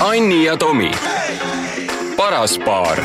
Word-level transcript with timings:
Anni 0.00 0.44
ja 0.44 0.56
Tomi, 0.56 0.90
paras 2.16 2.58
paar. 2.58 3.00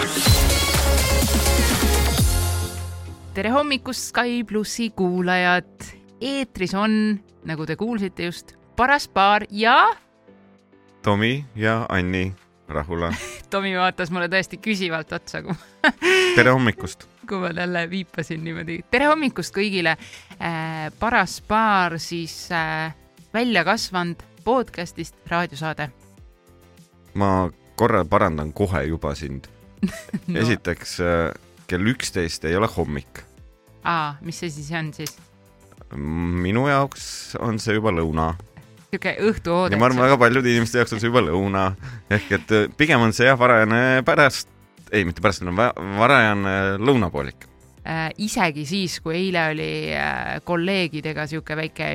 tere 3.34 3.50
hommikust, 3.50 4.02
Sky 4.10 4.44
plussi 4.44 4.90
kuulajad. 4.90 5.86
eetris 6.22 6.74
on, 6.74 7.20
nagu 7.46 7.66
te 7.66 7.76
kuulsite 7.76 8.26
just, 8.30 8.54
paras 8.76 9.08
paar 9.08 9.46
ja 9.50 9.96
Tomi 11.02 11.46
ja 11.56 11.86
Anni 11.90 12.34
Rahula. 12.68 13.10
Tomi 13.50 13.74
vaatas 13.78 14.12
mulle 14.14 14.30
tõesti 14.30 14.62
küsivalt 14.62 15.18
otsa, 15.18 15.42
kui 15.42 15.58
tere 16.38 16.54
hommikust! 16.54 17.08
kui 17.26 17.42
ma 17.42 17.50
talle 17.58 17.88
viipasin 17.90 18.46
niimoodi. 18.46 18.84
tere 18.92 19.10
hommikust 19.10 19.56
kõigile 19.58 19.98
äh,. 19.98 20.94
paras 21.00 21.42
paar 21.42 21.98
siis 21.98 22.52
äh, 22.52 22.94
välja 23.34 23.66
kasvanud 23.66 24.22
podcast'ist 24.46 25.18
raadiosaade 25.26 25.90
ma 27.20 27.50
korra 27.80 28.04
parandan 28.06 28.54
kohe 28.54 28.86
juba 28.88 29.14
sind 29.16 29.50
no. 30.28 30.40
esiteks 30.40 30.98
äh, 31.04 31.28
kell 31.68 31.92
üksteist 31.94 32.46
ei 32.48 32.56
ole 32.56 32.70
hommik. 32.78 33.24
aa, 33.84 34.16
mis 34.22 34.40
see 34.44 34.52
siis 34.54 34.72
on 34.78 34.94
siis? 34.96 35.16
minu 35.98 36.68
jaoks 36.70 37.36
on 37.44 37.60
see 37.62 37.78
juba 37.78 37.94
lõuna. 37.94 38.34
sihuke 38.90 39.16
õhtuoodek. 39.30 39.76
ja 39.76 39.82
ma 39.82 39.90
arvan, 39.90 40.06
väga 40.08 40.20
paljude 40.22 40.54
inimeste 40.54 40.82
jaoks 40.82 40.96
on 40.98 41.04
see 41.04 41.12
juba 41.12 41.26
lõuna. 41.28 41.70
ehk 42.10 42.36
et 42.40 42.58
äh, 42.58 42.68
pigem 42.78 43.04
on 43.06 43.16
see 43.16 43.28
jah, 43.28 43.40
varajane 43.40 44.04
pärast, 44.08 44.52
ei, 44.92 45.06
mitte 45.08 45.24
pärastlõuna, 45.26 45.72
varajane 46.00 46.56
lõunapoolik 46.82 47.53
isegi 48.24 48.64
siis, 48.68 49.00
kui 49.04 49.18
eile 49.18 49.42
oli 49.52 49.70
äh, 49.92 50.40
kolleegidega 50.48 51.28
sihuke 51.28 51.58
väike 51.60 51.92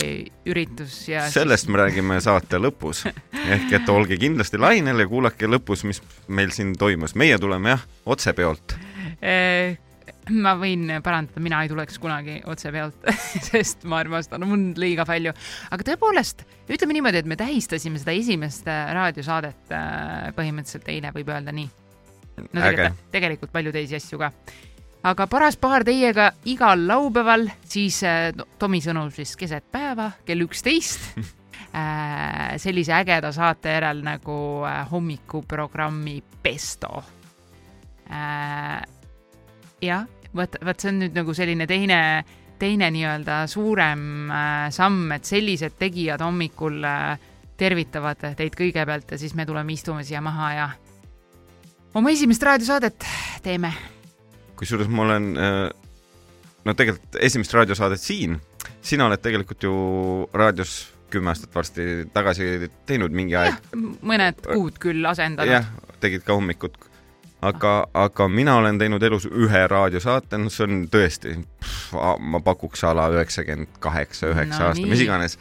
üritus 0.49 1.01
ja 1.09 1.25
sellest 1.33 1.65
siis... 1.65 1.73
me 1.73 1.81
räägime 1.81 2.21
saate 2.21 2.61
lõpus. 2.61 3.07
ehk 3.55 3.73
et 3.81 3.89
olge 3.93 4.19
kindlasti 4.21 4.61
lainel 4.61 5.05
ja 5.05 5.09
kuulake 5.09 5.49
lõpus, 5.49 5.87
mis 5.89 6.03
meil 6.29 6.53
siin 6.53 6.75
toimus. 6.79 7.17
meie 7.17 7.39
tuleme 7.41 7.73
jah, 7.73 7.85
otse 8.05 8.37
peolt 8.37 8.77
äh, 9.25 9.79
ma 10.35 10.55
võin 10.59 10.91
parandada, 11.05 11.41
mina 11.43 11.63
ei 11.65 11.71
tuleks 11.71 11.99
kunagi 12.03 12.39
otse 12.49 12.73
pealt 12.75 13.09
sest 13.49 13.85
ma 13.89 14.03
armastan 14.03 14.45
und 14.45 14.79
liiga 14.81 15.07
palju. 15.09 15.33
aga 15.73 15.89
tõepoolest, 15.93 16.45
ütleme 16.69 16.97
niimoodi, 16.99 17.23
et 17.23 17.31
me 17.31 17.39
tähistasime 17.41 18.01
seda 18.01 18.15
esimest 18.17 18.69
äh, 18.69 18.93
raadiosaadet 18.99 19.75
äh, 19.75 20.31
põhimõtteliselt 20.37 20.93
eile, 20.93 21.13
võib 21.17 21.33
öelda 21.33 21.55
nii. 21.57 21.69
no 22.45 22.61
tegelikult, 22.61 23.05
tegelikult 23.15 23.55
palju 23.55 23.75
teisi 23.75 23.99
asju 23.99 24.21
ka 24.21 24.33
aga 25.07 25.27
paras 25.31 25.57
paar 25.61 25.85
teiega 25.87 26.33
igal 26.51 26.87
laupäeval, 26.89 27.49
siis 27.69 28.01
no, 28.37 28.47
Tomi 28.59 28.81
sõnul 28.83 29.13
siis 29.15 29.37
keset 29.39 29.69
päeva 29.73 30.11
kell 30.27 30.43
üksteist 30.47 31.13
sellise 32.65 32.95
ägeda 32.97 33.31
saate 33.35 33.77
järel 33.77 34.03
nagu 34.07 34.39
hommikuprogrammi 34.91 36.23
Pesto. 36.43 37.03
jah, 39.83 40.07
vot, 40.35 40.57
vot 40.65 40.81
see 40.81 40.93
on 40.93 41.03
nüüd 41.03 41.19
nagu 41.19 41.35
selline 41.37 41.67
teine, 41.69 42.01
teine 42.59 42.89
nii-öelda 42.95 43.43
suurem 43.51 44.33
samm, 44.75 45.13
et 45.19 45.29
sellised 45.29 45.77
tegijad 45.79 46.25
hommikul 46.25 46.81
tervitavad 47.59 48.25
teid 48.39 48.57
kõigepealt 48.57 49.13
ja 49.13 49.21
siis 49.21 49.35
me 49.35 49.47
tuleme 49.47 49.75
istume 49.75 50.07
siia 50.07 50.23
maha 50.25 50.51
ja 50.55 50.69
oma 51.99 52.15
esimest 52.15 52.43
raadiosaadet 52.49 53.07
teeme 53.45 53.75
kusjuures 54.59 54.91
ma 54.91 55.07
olen, 55.07 55.33
no 56.65 56.75
tegelikult 56.75 57.19
esimest 57.23 57.55
raadiosaadet 57.55 58.03
siin, 58.03 58.39
sina 58.83 59.07
oled 59.07 59.23
tegelikult 59.23 59.63
ju 59.63 59.75
raadios 60.35 60.79
kümme 61.11 61.33
aastat 61.33 61.55
varsti 61.55 62.09
tagasi 62.13 62.71
teinud 62.87 63.15
mingi 63.17 63.37
aeg. 63.39 63.57
mõned 64.05 64.43
kuud 64.45 64.79
küll 64.83 65.07
asendanud. 65.09 65.53
jah, 65.53 65.69
tegid 66.03 66.25
ka 66.27 66.37
hommikut. 66.37 66.77
aga, 67.43 67.87
aga 67.95 68.29
mina 68.29 68.57
olen 68.59 68.79
teinud 68.79 69.03
elus 69.03 69.29
ühe 69.31 69.63
raadiosaate, 69.71 70.39
no 70.43 70.51
see 70.53 70.67
on 70.67 70.85
tõesti, 70.93 71.37
ma 72.19 72.43
pakuks 72.45 72.85
a 72.85 72.93
la 72.99 73.09
üheksakümmend 73.15 73.79
kaheksa, 73.81 74.33
üheksa 74.35 74.71
aasta, 74.71 74.87
mis 74.87 75.07
iganes 75.07 75.39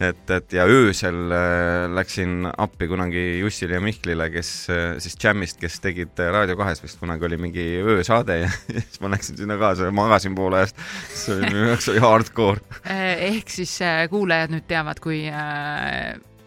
et, 0.00 0.30
et 0.30 0.54
ja 0.54 0.64
öösel 0.68 1.32
äh, 1.34 1.86
läksin 1.90 2.46
appi 2.50 2.88
kunagi 2.90 3.24
Jussile 3.40 3.78
ja 3.78 3.82
Mihklile, 3.82 4.28
kes 4.30 4.50
äh, 4.70 4.84
siis 5.02 5.16
Jamist, 5.22 5.58
kes 5.60 5.80
tegid 5.84 6.20
äh, 6.22 6.30
Raadio 6.34 6.56
kahes 6.58 6.82
vist 6.82 7.00
kunagi 7.00 7.26
oli 7.28 7.38
mingi 7.40 7.66
öösaade 7.82 8.38
ja 8.44 8.50
siis 8.86 9.00
ma 9.02 9.12
läksin 9.12 9.40
sinna 9.40 9.58
kaasa 9.60 9.88
ja 9.88 9.94
magasin 9.94 10.36
poole 10.38 10.62
ajast. 10.62 10.82
see 11.14 11.36
oli 11.36 11.50
minu 11.50 11.68
jaoks 11.72 11.90
oli 11.92 12.02
hardcore. 12.04 12.80
ehk 13.30 13.50
siis 13.52 13.78
kuulajad 14.10 14.54
nüüd 14.54 14.68
teavad, 14.70 15.02
kui 15.02 15.24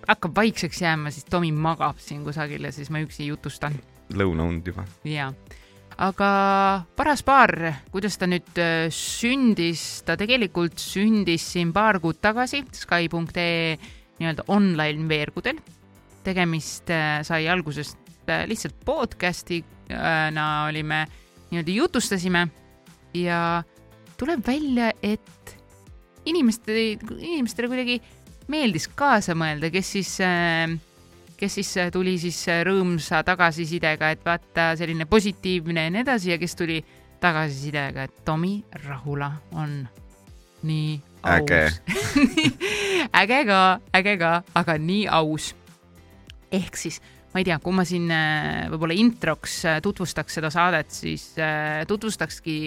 hakkab 0.08 0.36
vaikseks 0.36 0.82
jääma, 0.84 1.12
siis 1.14 1.28
Tomi 1.30 1.52
magab 1.52 2.00
siin 2.02 2.24
kusagil 2.28 2.70
ja 2.70 2.76
siis 2.76 2.92
ma 2.94 3.04
üksi 3.04 3.28
jutustan. 3.28 3.76
lõunaund 4.16 4.68
juba. 4.68 4.88
jaa 5.08 5.32
aga 6.02 6.30
paras 6.98 7.22
paar, 7.22 7.54
kuidas 7.94 8.18
ta 8.18 8.28
nüüd 8.30 8.58
äh, 8.58 8.90
sündis, 8.94 10.02
ta 10.06 10.16
tegelikult 10.18 10.82
sündis 10.82 11.46
siin 11.54 11.74
paar 11.76 12.00
kuud 12.02 12.18
tagasi 12.24 12.64
Sky.ee 12.74 13.78
nii-öelda 14.22 14.48
online 14.50 15.08
veergudel. 15.10 15.62
tegemist 16.24 16.90
äh, 16.90 17.22
sai 17.26 17.48
algusest 17.50 17.98
äh, 18.30 18.46
lihtsalt 18.50 18.78
podcast'ina 18.86 20.48
olime, 20.70 21.06
nii-öelda 21.50 21.78
jutustasime 21.78 22.48
ja 23.18 23.64
tuleb 24.18 24.46
välja, 24.46 24.92
et 25.02 25.58
inimeste, 26.26 26.98
inimestele 27.18 27.70
kuidagi 27.70 28.02
meeldis 28.50 28.88
kaasa 28.88 29.34
mõelda, 29.38 29.70
kes 29.74 29.94
siis 29.98 30.18
äh, 30.26 30.70
kes 31.42 31.56
siis 31.58 31.78
äh, 31.78 31.90
tuli 31.92 32.18
siis 32.22 32.38
äh, 32.52 32.62
rõõmsa 32.68 33.24
tagasisidega, 33.26 34.12
et 34.14 34.26
vaata 34.26 34.72
selline 34.78 35.08
positiivne 35.10 35.88
ja 35.88 35.94
nii 35.94 36.04
edasi 36.04 36.36
ja 36.36 36.38
kes 36.42 36.54
tuli 36.58 36.78
tagasisidega, 37.22 38.06
et 38.06 38.20
Tomi 38.26 38.60
Rahula 38.86 39.32
on 39.58 39.80
nii 40.70 41.00
aus. 41.24 41.34
äge 41.34 41.64
äge 43.24 43.40
ka, 43.50 43.62
äge 43.98 44.14
ka, 44.22 44.36
aga 44.62 44.78
nii 44.78 45.08
aus. 45.10 45.56
ehk 46.54 46.78
siis 46.78 47.02
ma 47.34 47.42
ei 47.42 47.48
tea, 47.48 47.58
kui 47.64 47.74
ma 47.74 47.88
siin 47.90 48.06
äh, 48.14 48.68
võib-olla 48.70 48.98
introks 49.02 49.64
tutvustaks 49.82 50.38
seda 50.38 50.52
saadet, 50.54 50.94
siis 50.94 51.32
tutvustakski 51.90 52.58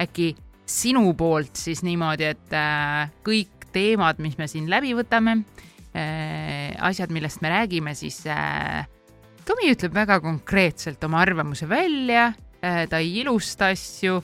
äkki 0.00 0.30
sinu 0.64 1.12
poolt 1.18 1.60
siis 1.60 1.84
niimoodi, 1.84 2.32
et 2.32 2.56
kõik 3.26 3.68
teemad, 3.72 4.24
mis 4.24 4.38
me 4.40 4.48
siin 4.48 4.70
läbi 4.72 4.96
võtame 4.96 5.42
Äh, 5.92 6.41
asjad, 6.82 7.12
millest 7.14 7.42
me 7.42 7.52
räägime, 7.52 7.94
siis 7.98 8.22
äh, 8.30 8.84
Tomi 9.42 9.72
ütleb 9.72 9.94
väga 9.94 10.20
konkreetselt 10.22 11.02
oma 11.04 11.22
arvamuse 11.24 11.66
välja, 11.70 12.28
äh, 12.62 12.84
ta 12.90 13.00
ei 13.02 13.16
ilusta 13.24 13.72
asju 13.74 14.20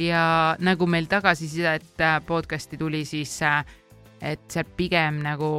ja 0.00 0.24
nagu 0.64 0.88
meil 0.90 1.06
tagasisidet 1.10 2.00
podcast'i 2.26 2.78
tuli, 2.80 3.04
siis 3.04 3.36
et 4.24 4.46
see 4.48 4.64
pigem 4.78 5.20
nagu, 5.24 5.50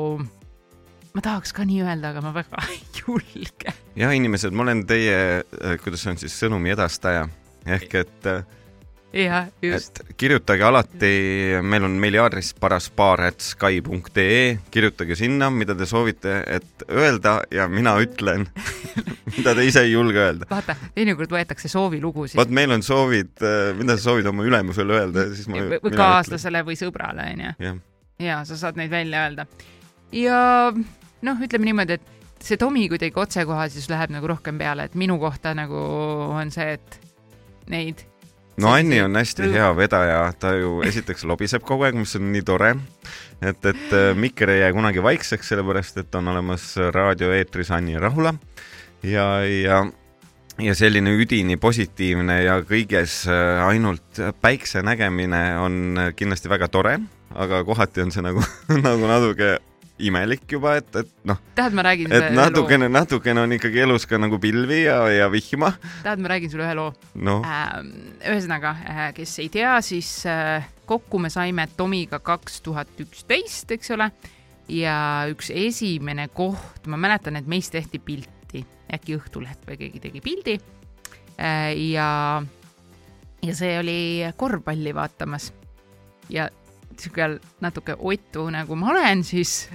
ma 1.13 1.23
tahaks 1.23 1.53
ka 1.55 1.65
nii 1.67 1.83
öelda, 1.85 2.11
aga 2.11 2.25
ma 2.25 2.33
väga 2.35 2.65
ei 2.73 2.81
julge. 3.01 3.75
jah, 3.95 4.15
inimesed, 4.15 4.53
ma 4.55 4.65
olen 4.65 4.85
teie, 4.89 5.43
kuidas 5.83 6.05
on 6.09 6.19
siis 6.21 6.35
sõnumi 6.41 6.73
edastaja 6.73 7.27
ehk 7.65 7.99
et 8.01 8.29
jah, 9.15 9.47
just. 9.61 9.99
kirjutage 10.17 10.63
alati, 10.63 11.11
meil 11.63 11.83
on 11.87 11.91
meiliaadress 12.01 12.53
paraspaar.sky.ee, 12.59 14.57
kirjutage 14.71 15.15
sinna, 15.19 15.49
mida 15.53 15.75
te 15.77 15.85
soovite, 15.89 16.43
et 16.47 16.83
öelda 16.91 17.41
ja 17.53 17.67
mina 17.71 17.95
ütlen 18.03 18.47
mida 19.37 19.55
te 19.55 19.65
ise 19.67 19.81
ei 19.85 19.91
julge 19.93 20.19
öelda. 20.21 20.45
vaata, 20.49 20.75
teinekord 20.95 21.31
võetakse 21.37 21.67
soovilugusid. 21.71 22.37
vot 22.39 22.51
meil 22.53 22.71
on 22.75 22.83
soovid, 22.85 23.33
äh, 23.41 23.71
mida 23.77 23.97
sa 23.97 24.03
soovid 24.11 24.25
oma 24.31 24.41
ülemusele 24.47 24.93
öelda, 24.99 25.19
siis 25.33 25.47
ma. 25.51 25.63
või 25.75 25.95
kaaslasele 25.95 26.59
või 26.67 26.75
sõbrale, 26.79 27.23
onju. 27.35 27.73
ja 28.25 28.35
sa 28.47 28.53
saad 28.59 28.75
neid 28.79 28.91
välja 28.93 29.17
öelda. 29.27 29.43
ja 30.15 30.39
noh, 30.75 31.35
ütleme 31.47 31.65
niimoodi, 31.71 31.93
et 31.99 32.05
see 32.45 32.59
Tomi 32.61 32.89
kuidagi 32.91 33.15
otsekohasus 33.17 33.87
läheb 33.89 34.11
nagu 34.13 34.27
rohkem 34.29 34.59
peale, 34.59 34.89
et 34.89 34.95
minu 34.99 35.17
kohta 35.21 35.55
nagu 35.57 35.79
on 36.35 36.51
see, 36.53 36.75
et 36.75 36.99
neid 37.71 38.03
no 38.61 38.71
Anni 38.71 39.01
on 39.03 39.15
hästi 39.15 39.49
hea 39.53 39.67
vedaja, 39.77 40.19
ta 40.39 40.53
ju 40.55 40.79
esiteks 40.85 41.25
lobiseb 41.27 41.65
kogu 41.65 41.87
aeg, 41.87 41.97
mis 41.99 42.15
on 42.19 42.29
nii 42.31 42.45
tore. 42.47 42.75
et, 43.41 43.65
et 43.65 43.93
äh, 43.93 44.13
Mikker 44.15 44.49
ei 44.53 44.61
jää 44.61 44.73
kunagi 44.73 45.03
vaikseks, 45.03 45.51
sellepärast 45.51 45.97
et 46.03 46.15
on 46.15 46.27
olemas 46.31 46.73
raadioeetris 46.95 47.71
Anni 47.71 47.99
Rahula 47.99 48.33
ja, 49.03 49.27
ja, 49.43 49.83
ja 50.59 50.75
selline 50.75 51.15
üdini 51.19 51.57
positiivne 51.57 52.41
ja 52.43 52.59
kõiges 52.63 53.23
äh, 53.27 53.61
ainult 53.67 54.23
päikse 54.41 54.83
nägemine 54.85 55.45
on 55.59 56.01
kindlasti 56.15 56.49
väga 56.49 56.71
tore, 56.71 56.99
aga 57.35 57.63
kohati 57.67 58.05
on 58.05 58.15
see 58.15 58.23
nagu 58.25 58.43
nagu 58.87 59.11
natuke 59.11 59.57
imelik 59.99 60.43
juba, 60.51 60.75
et, 60.79 60.89
et 60.99 61.11
noh. 61.27 61.39
tahad, 61.55 61.75
ma 61.77 61.85
räägin 61.87 62.11
et 62.11 62.33
natukene, 62.35 62.89
natukene 62.91 63.45
on 63.45 63.55
ikkagi 63.55 63.79
elus 63.85 64.03
ka 64.09 64.19
nagu 64.19 64.39
pilvi 64.43 64.81
ja, 64.83 64.97
ja 65.11 65.29
vihma. 65.31 65.71
tahad, 66.03 66.19
ma 66.23 66.31
räägin 66.33 66.51
sulle 66.51 66.65
ühe 66.67 66.75
loo 66.75 66.91
no.? 67.15 67.37
Ähm, 67.47 67.91
ühesõnaga, 68.19 68.75
äh, 68.83 69.03
kes 69.15 69.37
ei 69.43 69.47
tea, 69.53 69.77
siis 69.85 70.09
äh, 70.27 70.67
kokku 70.89 71.21
me 71.23 71.31
saime 71.31 71.67
Tomiga 71.77 72.19
kaks 72.19 72.59
tuhat 72.65 72.91
üksteist, 72.99 73.71
eks 73.77 73.93
ole, 73.95 74.09
ja 74.67 74.97
üks 75.31 75.53
esimene 75.55 76.27
koht, 76.35 76.89
ma 76.91 76.99
mäletan, 76.99 77.39
et 77.39 77.47
meist 77.47 77.71
tehti 77.75 78.01
pilti 78.03 78.65
äkki 78.91 79.15
Õhtuleht 79.15 79.63
või 79.69 79.79
keegi 79.79 80.03
tegi 80.03 80.23
pildi 80.25 80.59
äh, 81.39 81.71
ja, 81.93 82.09
ja 83.47 83.55
see 83.55 83.79
oli 83.79 83.99
korvpalli 84.35 84.91
vaatamas 84.95 85.53
ja 86.29 86.49
sihuke 87.01 87.27
natuke 87.63 87.95
otu 87.97 88.47
nagu 88.53 88.77
ma 88.79 88.91
olen, 88.93 89.23
siis 89.27 89.67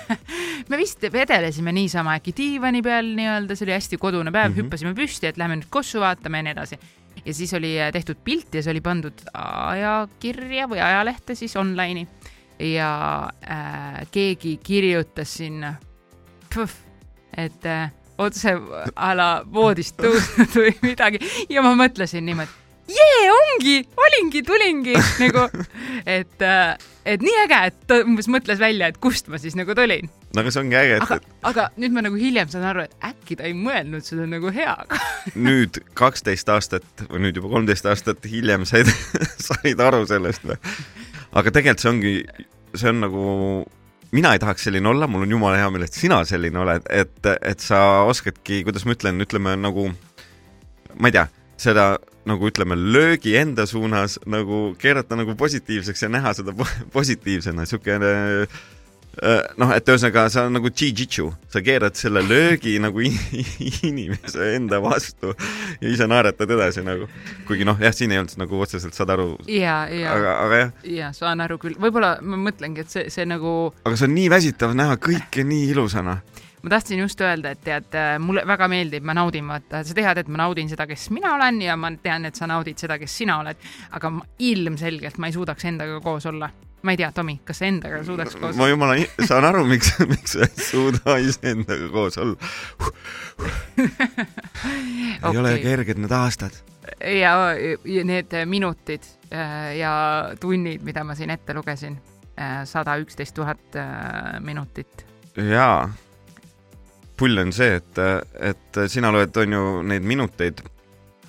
me 0.70 0.78
vist 0.80 1.02
vedelesime 1.12 1.72
niisama 1.74 2.16
äkki 2.18 2.34
diivani 2.36 2.82
peal 2.84 3.14
nii-öelda, 3.16 3.56
see 3.56 3.68
oli 3.68 3.76
hästi 3.76 4.00
kodune 4.02 4.32
päev 4.32 4.50
mm. 4.50 4.54
-hmm. 4.54 4.64
hüppasime 4.64 4.94
püsti, 4.98 5.30
et 5.30 5.40
lähme 5.40 5.60
nüüd 5.60 5.70
kossu 5.70 6.00
vaatame 6.00 6.42
ja 6.42 6.48
nii 6.48 6.56
edasi. 6.56 6.78
ja 7.24 7.34
siis 7.34 7.54
oli 7.54 7.80
äh, 7.80 7.92
tehtud 7.92 8.16
pilt 8.24 8.54
ja 8.54 8.62
see 8.62 8.70
oli 8.70 8.80
pandud 8.80 9.26
ajakirja 9.32 10.68
või 10.68 10.80
ajalehte 10.82 11.34
siis 11.34 11.56
online'i 11.56 12.06
ja 12.58 13.28
äh, 13.50 14.06
keegi 14.10 14.56
kirjutas 14.62 15.34
sinna, 15.34 15.76
et 17.36 17.66
äh, 17.66 17.90
otse 18.18 18.54
a 18.96 19.14
la 19.16 19.28
voodist 19.52 19.96
tõusnud 19.98 20.54
või 20.58 20.74
midagi 20.90 21.20
ja 21.50 21.62
ma 21.62 21.74
mõtlesin 21.78 22.26
niimoodi, 22.26 22.63
jee, 22.88 23.30
ongi, 23.32 23.76
olingi, 23.96 24.42
tulingi 24.42 24.94
nagu, 25.22 25.46
et, 26.06 26.44
et 27.04 27.24
nii 27.24 27.36
äge, 27.44 27.60
et 27.70 27.78
ta 27.88 28.00
umbes 28.04 28.28
mõtles 28.32 28.60
välja, 28.60 28.90
et 28.90 28.98
kust 29.02 29.30
ma 29.32 29.40
siis 29.40 29.56
nagu 29.58 29.76
tulin. 29.76 30.10
no 30.34 30.42
aga 30.42 30.52
see 30.52 30.64
ongi 30.64 30.78
äge, 30.78 30.98
aga 31.04 31.18
et, 31.20 31.28
aga 31.50 31.68
nüüd 31.80 31.96
ma 31.96 32.04
nagu 32.04 32.20
hiljem 32.20 32.50
saan 32.52 32.66
aru, 32.70 32.86
et 32.88 33.08
äkki 33.10 33.38
ta 33.40 33.48
ei 33.48 33.56
mõelnud 33.56 34.04
seda 34.06 34.26
nagu 34.30 34.52
heaga. 34.54 35.00
nüüd 35.48 35.80
kaksteist 35.98 36.50
aastat 36.52 37.06
või 37.08 37.26
nüüd 37.26 37.40
juba 37.40 37.52
kolmteist 37.56 37.88
aastat 37.90 38.28
hiljem 38.28 38.66
said, 38.68 38.90
said 39.48 39.80
aru 39.80 40.04
sellest 40.10 40.44
või? 40.48 40.58
aga 41.34 41.54
tegelikult 41.54 41.84
see 41.84 41.92
ongi, 41.94 42.16
see 42.76 42.90
on 42.92 43.04
nagu, 43.06 43.28
mina 44.14 44.34
ei 44.36 44.42
tahaks 44.42 44.68
selline 44.68 44.92
olla, 44.92 45.08
mul 45.10 45.24
on 45.26 45.38
jumala 45.38 45.60
hea 45.60 45.70
meel, 45.72 45.88
et 45.88 45.96
sina 45.96 46.20
selline 46.28 46.60
oled, 46.60 46.84
et, 46.92 47.16
et 47.40 47.64
sa 47.64 48.04
oskadki, 48.10 48.62
kuidas 48.66 48.84
ma 48.86 48.94
ütlen, 48.94 49.24
ütleme 49.24 49.56
nagu, 49.58 49.88
ma 50.94 51.10
ei 51.10 51.16
tea, 51.16 51.24
seda 51.58 51.94
nagu 52.26 52.48
ütleme, 52.48 52.76
löögi 52.78 53.34
enda 53.36 53.66
suunas 53.66 54.18
nagu 54.26 54.74
keerata 54.80 55.16
nagu 55.16 55.34
positiivseks 55.36 56.06
ja 56.06 56.08
näha 56.08 56.32
seda 56.36 56.54
po- 56.56 56.70
positiivsena, 56.92 57.66
siukene 57.68 58.14
noh, 59.60 59.70
et 59.70 59.86
ühesõnaga 59.86 60.24
sa 60.32 60.42
nagu 60.50 60.70
jiu-jitsu, 60.70 61.28
sa 61.52 61.60
keerad 61.62 61.94
selle 61.98 62.22
löögi 62.26 62.72
nagu 62.82 62.98
in- 63.04 63.20
inimese 63.90 64.54
enda 64.56 64.80
vastu 64.82 65.30
ja 65.80 65.92
ise 65.92 66.08
naeratad 66.10 66.50
edasi 66.50 66.82
nagu. 66.82 67.06
kuigi 67.46 67.66
noh, 67.68 67.78
jah, 67.78 67.94
siin 67.94 68.10
ei 68.14 68.18
olnud 68.18 68.34
nagu 68.42 68.60
otseselt 68.66 68.96
saad 68.96 69.12
aru, 69.14 69.28
ja, 69.46 69.84
ja, 69.86 70.16
jah, 70.18 70.72
ja 70.96 71.12
saan 71.14 71.44
aru 71.46 71.60
küll, 71.62 71.78
võib-olla 71.78 72.16
ma 72.26 72.40
mõtlengi, 72.48 72.82
et 72.82 72.90
see, 72.90 73.06
see 73.12 73.26
nagu 73.28 73.54
aga 73.84 73.94
see 73.94 74.08
on 74.08 74.16
nii 74.18 74.30
väsitav 74.34 74.74
näha 74.74 74.98
kõike 74.98 75.46
nii 75.46 75.70
ilusana. 75.74 76.18
Ma 76.64 76.70
tahtsin 76.70 76.98
just 76.98 77.20
öelda, 77.20 77.52
et 77.52 77.60
tead, 77.64 77.96
mulle 78.24 78.42
väga 78.48 78.68
meeldib, 78.72 79.04
ma 79.04 79.14
naudin, 79.16 79.46
vaata, 79.48 79.82
sa 79.84 79.96
tead, 79.96 80.22
et 80.22 80.28
ma 80.32 80.40
naudin 80.40 80.70
seda, 80.70 80.86
kes 80.88 81.10
mina 81.12 81.34
olen 81.36 81.60
ja 81.62 81.76
ma 81.76 81.90
tean, 82.00 82.24
et 82.24 82.38
sa 82.38 82.48
naudid 82.48 82.80
seda, 82.80 82.96
kes 83.00 83.16
sina 83.20 83.36
oled, 83.42 83.60
aga 83.98 84.10
ma, 84.14 84.24
ilmselgelt 84.48 85.18
ma 85.20 85.28
ei 85.28 85.36
suudaks 85.36 85.66
endaga 85.68 85.98
koos 86.04 86.26
olla. 86.30 86.48
ma 86.84 86.92
ei 86.92 86.98
tea, 87.00 87.10
Tomi, 87.16 87.38
kas 87.44 87.60
sa 87.60 87.68
endaga 87.68 88.02
suudaks 88.04 88.36
koos 88.36 88.56
ma 88.60 88.68
jumala, 88.68 88.96
saan 89.24 89.44
aru, 89.48 89.64
miks, 89.68 89.92
miks 90.12 90.36
sa 90.36 90.48
ei 90.48 90.64
suuda 90.70 91.16
iseendaga 91.20 91.88
koos 91.92 92.18
olla. 92.18 92.52
ei 95.28 95.36
ole 95.36 95.52
Okei. 95.52 95.62
kerged 95.62 96.00
need 96.00 96.16
aastad. 96.16 96.56
ja, 97.20 97.34
need 97.84 98.32
minutid 98.48 99.04
äh, 99.32 99.74
ja 99.80 99.92
tunnid, 100.40 100.84
mida 100.84 101.04
ma 101.04 101.16
siin 101.16 101.32
ette 101.32 101.56
lugesin, 101.56 102.00
sada 102.64 102.96
üksteist 102.98 103.36
tuhat 103.36 103.76
äh, 103.76 104.40
minutit. 104.40 105.06
jaa. 105.36 105.92
Pull 107.16 107.38
on 107.38 107.52
see, 107.54 107.78
et, 107.78 108.00
et 108.50 108.80
sina 108.90 109.12
loed, 109.14 109.36
on 109.42 109.56
ju, 109.56 109.64
neid 109.86 110.06
minuteid. 110.06 110.62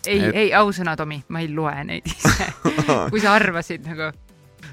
ei 0.05 0.19
Et- 0.19 0.27
et..., 0.29 0.35
ei 0.35 0.53
ausõna, 0.53 0.95
Tomi, 0.97 1.21
ma 1.29 1.41
ei 1.41 1.49
loe 1.53 1.83
neid 1.87 2.07
ise. 2.09 2.51
kui 3.11 3.21
sa 3.21 3.35
arvasid 3.37 3.85
nagu, 3.87 4.11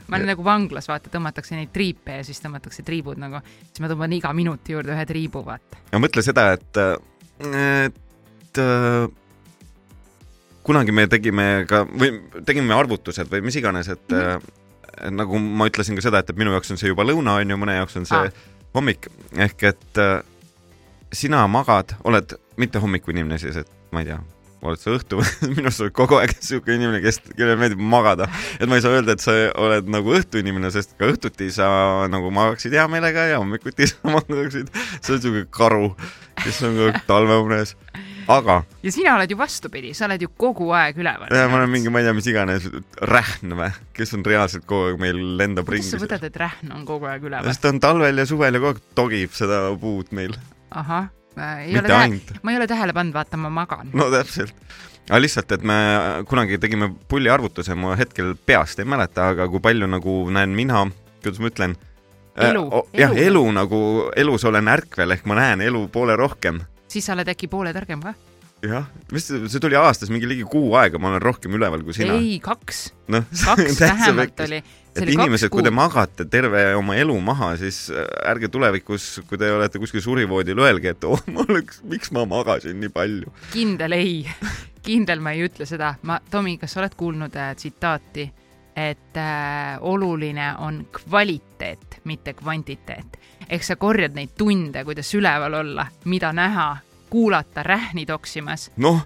ma 0.09 0.19
olen 0.19 0.33
nagu 0.33 0.45
vanglas, 0.45 0.89
vaata, 0.89 1.13
tõmmatakse 1.13 1.57
neid 1.57 1.73
triipe 1.73 2.21
ja 2.21 2.27
siis 2.27 2.41
tõmmatakse 2.45 2.85
triibud 2.87 3.21
nagu, 3.21 3.43
siis 3.69 3.85
ma 3.85 3.91
tõmban 3.93 4.17
iga 4.17 4.33
minuti 4.37 4.77
juurde 4.77 4.95
ühe 4.97 5.07
triibu, 5.09 5.45
vaata. 5.47 5.81
ja 5.93 6.01
mõtle 6.03 6.25
seda, 6.25 6.51
et, 6.57 6.83
et 7.53 8.63
kunagi 10.63 10.95
me 10.95 11.07
tegime 11.11 11.47
ka 11.69 11.85
või 11.87 12.17
tegime 12.47 12.75
arvutused 12.77 13.31
või 13.31 13.45
mis 13.47 13.57
iganes, 13.59 13.89
et 13.93 14.05
mm. 14.09 14.19
-hmm. 14.19 15.15
nagu 15.19 15.39
ma 15.39 15.69
ütlesin 15.71 15.99
ka 15.99 16.05
seda, 16.05 16.23
et, 16.23 16.31
et 16.31 16.39
minu 16.39 16.53
jaoks 16.55 16.71
on 16.75 16.81
see 16.81 16.93
juba 16.93 17.07
lõuna, 17.07 17.41
on 17.41 17.55
ju, 17.55 17.59
mõne 17.59 17.77
jaoks 17.81 17.97
on 18.01 18.07
see 18.09 18.29
ah. 18.29 18.45
hommik 18.75 19.09
ehk 19.37 19.65
et 19.73 20.01
äh, 20.01 20.21
sina 21.13 21.47
magad, 21.51 21.97
oled 22.09 22.37
mitte 22.61 22.83
hommikuinimene 22.83 23.39
siis, 23.41 23.59
et 23.63 23.93
ma 23.93 24.03
ei 24.03 24.11
tea, 24.11 24.21
oled 24.63 24.79
sa 24.79 24.93
õhtu, 24.95 25.19
minu 25.55 25.67
arust 25.67 25.81
sa 25.81 25.87
oled 25.87 25.97
kogu 25.97 26.19
aeg 26.21 26.35
siuke 26.39 26.77
inimene, 26.77 27.03
kes, 27.05 27.21
kellele 27.33 27.59
meeldib 27.61 27.83
magada, 27.83 28.29
et 28.59 28.71
ma 28.71 28.79
ei 28.79 28.85
saa 28.85 28.95
öelda, 28.97 29.17
et 29.17 29.25
sa 29.25 29.35
oled 29.59 29.91
nagu 29.93 30.15
õhtuinimene, 30.19 30.71
sest 30.75 30.95
ka 31.01 31.11
õhtuti 31.11 31.51
sa 31.55 31.67
nagu 32.13 32.31
magaksid 32.35 32.75
hea 32.77 32.87
meelega 32.91 33.27
ja 33.33 33.43
hommikuti 33.43 33.89
sa 33.91 34.15
magaksid, 34.15 34.71
sa 35.01 35.15
oled 35.15 35.27
siuke 35.27 35.45
karu, 35.55 35.93
kes 36.43 36.63
on 36.69 36.79
kogu 36.79 36.89
aeg 36.91 37.03
talveunes, 37.11 37.75
aga 38.31 38.61
ja 38.87 38.95
sina 38.95 39.17
oled 39.17 39.35
ju 39.35 39.41
vastupidi, 39.41 39.93
sa 39.99 40.07
oled 40.07 40.23
ju 40.23 40.31
kogu 40.39 40.71
aeg 40.79 41.03
üleval. 41.03 41.35
ja 41.35 41.51
ma 41.51 41.59
olen 41.59 41.75
mingi, 41.75 41.91
ma 41.91 42.03
ei 42.03 42.07
tea, 42.07 42.17
mis 42.17 42.31
iganes 42.31 42.71
rähn 43.11 43.59
või, 43.59 43.71
kes 43.99 44.15
on 44.17 44.25
reaalselt 44.27 44.67
kogu 44.69 44.93
aeg 44.93 45.03
meil 45.03 45.21
lendab 45.43 45.67
kuidas 45.67 45.91
sa 45.91 45.99
ringi. 45.99 46.07
võtad, 46.07 46.31
et 46.31 46.43
rähn 46.47 46.75
on 46.79 46.87
kogu 46.89 47.11
aeg 47.11 47.27
üleval? 47.27 47.51
sest 47.51 47.67
ta 47.67 47.75
on 47.75 47.83
talvel 47.83 48.23
ja 48.23 48.31
suvel 48.31 48.55
ja 48.55 48.63
kogu 48.63 48.77
aeg 48.77 48.99
togib 48.99 49.35
seda 49.35 49.65
puud 49.83 50.15
meil, 50.15 50.39
ahah, 50.75 51.11
ei 51.37 51.75
mitte 51.75 51.81
ole 51.81 51.89
tähele, 51.89 52.41
ma 52.43 52.53
ei 52.53 52.61
ole 52.61 52.67
tähele 52.71 52.97
pannud, 52.97 53.15
vaata, 53.17 53.41
ma 53.41 53.51
magan. 53.53 53.93
no 53.97 54.09
täpselt. 54.13 54.55
aga 55.09 55.21
lihtsalt, 55.21 55.53
et 55.57 55.65
me 55.67 55.79
kunagi 56.29 56.59
tegime 56.63 56.93
pulli 57.09 57.31
arvutuse, 57.33 57.75
ma 57.75 57.97
hetkel 57.99 58.35
peast 58.47 58.83
ei 58.83 58.89
mäleta, 58.89 59.33
aga 59.35 59.49
kui 59.51 59.63
palju 59.65 59.89
nagu 59.91 60.19
näen 60.31 60.55
mina, 60.57 60.85
kuidas 61.23 61.41
ma 61.43 61.53
ütlen. 61.53 61.79
Elu, 62.33 62.65
jah, 62.97 63.13
elu. 63.13 63.25
elu 63.29 63.43
nagu, 63.53 63.79
elus 64.17 64.45
olen 64.49 64.71
ärkvel 64.73 65.13
ehk 65.13 65.27
ma 65.29 65.37
näen 65.37 65.61
elu 65.61 65.85
poole 65.93 66.17
rohkem. 66.17 66.63
siis 66.89 67.05
sa 67.05 67.13
oled 67.13 67.29
äkki 67.29 67.49
poole 67.49 67.73
targem 67.77 68.01
ka? 68.01 68.15
jah, 68.63 68.87
mis 69.13 69.27
see 69.27 69.61
tuli 69.63 69.77
aastas 69.79 70.11
mingi 70.13 70.29
ligi 70.31 70.45
kuu 70.49 70.75
aega, 70.79 71.01
ma 71.03 71.11
olen 71.13 71.23
rohkem 71.23 71.55
üleval 71.59 71.83
kui 71.87 71.97
sina. 71.97 72.15
ei, 72.19 72.37
kaks, 72.43 72.85
noh, 73.13 73.27
kaks 73.31 73.81
vähemalt 73.83 74.43
oli. 74.47 74.61
et 74.95 75.09
inimesed, 75.15 75.51
kui 75.53 75.65
te 75.67 75.73
magate 75.75 76.27
terve 76.31 76.65
oma 76.79 76.97
elu 77.01 77.17
maha, 77.25 77.53
siis 77.61 77.85
äh, 77.91 78.07
ärge 78.31 78.53
tulevikus, 78.53 79.09
kui 79.29 79.41
te 79.41 79.51
olete 79.53 79.83
kuskil 79.83 80.05
surivoodil, 80.05 80.63
öelge, 80.63 80.95
et 80.95 81.09
oh, 81.09 81.25
ma 81.35 81.47
oleks, 81.49 81.83
miks 81.91 82.13
ma 82.15 82.27
magasin 82.29 82.79
nii 82.83 82.93
palju. 82.95 83.35
kindel 83.55 83.99
ei, 83.99 84.21
kindel 84.87 85.25
ma 85.25 85.35
ei 85.35 85.49
ütle 85.49 85.67
seda, 85.69 85.97
ma, 86.07 86.21
Tomi, 86.31 86.55
kas 86.61 86.77
sa 86.77 86.85
oled 86.85 86.95
kuulnud 86.99 87.35
äh, 87.39 87.57
tsitaati, 87.59 88.29
et 88.79 89.19
äh, 89.21 89.75
oluline 89.85 90.53
on 90.63 90.85
kvaliteet, 90.95 91.99
mitte 92.09 92.39
kvantiteet. 92.39 93.19
ehk 93.51 93.67
sa 93.67 93.77
korjad 93.77 94.15
neid 94.15 94.39
tunde, 94.39 94.87
kuidas 94.87 95.11
üleval 95.19 95.59
olla, 95.65 95.91
mida 96.07 96.31
näha, 96.33 96.71
kuulata 97.13 97.63
rähni 97.67 98.07
toksimas. 98.09 98.71
noh, 98.77 99.03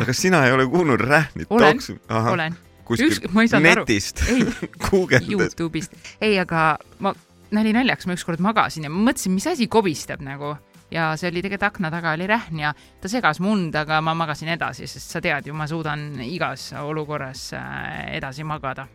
aga 0.00 0.16
sina 0.16 0.46
ei 0.48 0.52
ole 0.56 0.66
kuulnud 0.70 1.00
rähnit 1.00 1.50
Olen, 1.50 1.76
toksu-, 1.78 1.98
olen 2.32 2.56
kuskil 2.84 3.12
Üks- 3.12 3.32
ma 3.32 3.44
ei 3.44 3.48
saanud 3.52 3.70
aru. 3.70 3.84
netist 3.84 4.22
guugeldades. 4.88 5.32
Youtube'ist. 5.32 5.96
ei, 6.20 6.38
aga 6.40 6.74
ma, 7.04 7.14
nali 7.54 7.72
naljaks, 7.76 8.08
ma 8.08 8.16
ükskord 8.16 8.42
magasin 8.44 8.88
ja 8.88 8.92
ma 8.92 9.10
mõtlesin, 9.10 9.34
mis 9.36 9.48
asi 9.50 9.68
kobistab 9.72 10.24
nagu 10.24 10.54
ja 10.94 11.12
see 11.18 11.30
oli 11.32 11.42
tegelikult 11.42 11.68
akna 11.70 11.90
taga 11.92 12.12
oli 12.14 12.26
rähn 12.30 12.60
ja 12.60 12.72
ta 13.00 13.10
segas 13.10 13.40
mund, 13.42 13.74
aga 13.76 14.00
ma 14.04 14.14
magasin 14.16 14.52
edasi, 14.54 14.88
sest 14.90 15.16
sa 15.16 15.22
tead 15.24 15.48
ju, 15.48 15.56
ma 15.56 15.66
suudan 15.70 16.12
igas 16.24 16.70
olukorras 16.80 17.48
äh, 17.56 18.16
edasi 18.18 18.44
magada. 18.46 18.86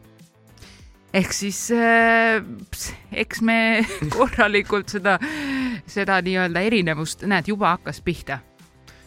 ehk 1.13 1.33
siis 1.33 1.71
äh, 1.73 2.39
eks 3.11 3.41
me 3.41 3.59
korralikult 4.15 4.93
seda, 4.93 5.17
seda 5.89 6.21
nii-öelda 6.25 6.61
erinevust, 6.65 7.25
näed, 7.27 7.51
juba 7.51 7.75
hakkas 7.77 8.01
pihta 8.05 8.39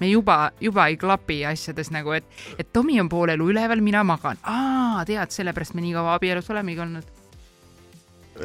me 0.03 0.11
juba, 0.11 0.51
juba 0.61 0.89
ei 0.91 0.99
klapi 0.99 1.43
asjades 1.47 1.93
nagu, 1.95 2.15
et, 2.17 2.27
et 2.59 2.71
Tomi 2.75 2.99
on 3.01 3.11
pool 3.12 3.33
elu 3.37 3.49
üleval, 3.55 3.83
mina 3.85 4.03
magan. 4.07 4.41
aa, 4.43 5.05
tead, 5.09 5.31
sellepärast 5.35 5.77
me 5.79 5.85
nii 5.85 5.95
kaua 5.97 6.17
abielus 6.19 6.51
olemegi 6.51 6.83
olnud. 6.83 7.11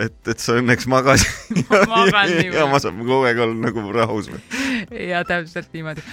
et, 0.05 0.19
et 0.27 0.43
sa 0.43 0.57
õnneks 0.59 0.89
magasid 0.91 1.61
Ma 1.71 1.83
magan 1.95 2.33
ja 2.35 2.51
palju. 2.51 2.67
ma 2.73 2.81
saan 2.83 3.01
kogu 3.01 3.21
aeg 3.25 3.41
olla 3.47 3.69
nagu 3.69 3.85
rahus. 3.95 4.29
ja 5.11 5.23
täpselt 5.27 5.73
niimoodi. 5.73 6.05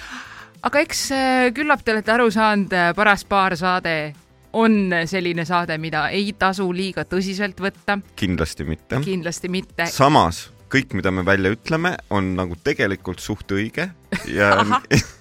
aga 0.65 0.85
eks 0.87 1.07
äh, 1.13 1.47
küllap 1.57 1.85
te 1.85 1.97
olete 1.97 2.17
aru 2.17 2.31
saanud, 2.33 2.77
paras 2.97 3.27
paar 3.29 3.59
saade 3.61 4.15
on 4.55 4.95
selline 5.11 5.45
saade, 5.45 5.77
mida 5.83 6.07
ei 6.15 6.33
tasu 6.39 6.71
liiga 6.73 7.05
tõsiselt 7.11 7.61
võtta, 7.61 7.99
kindlasti 8.17 8.65
mitte. 8.69 9.03
kindlasti 9.05 9.53
mitte. 9.53 9.93
samas 9.93 10.47
kõik, 10.73 10.95
mida 10.99 11.11
me 11.15 11.25
välja 11.27 11.53
ütleme, 11.55 11.95
on 12.15 12.33
nagu 12.39 12.57
tegelikult 12.65 13.23
suht 13.23 13.51
õige 13.55 13.89
ja 14.31 14.51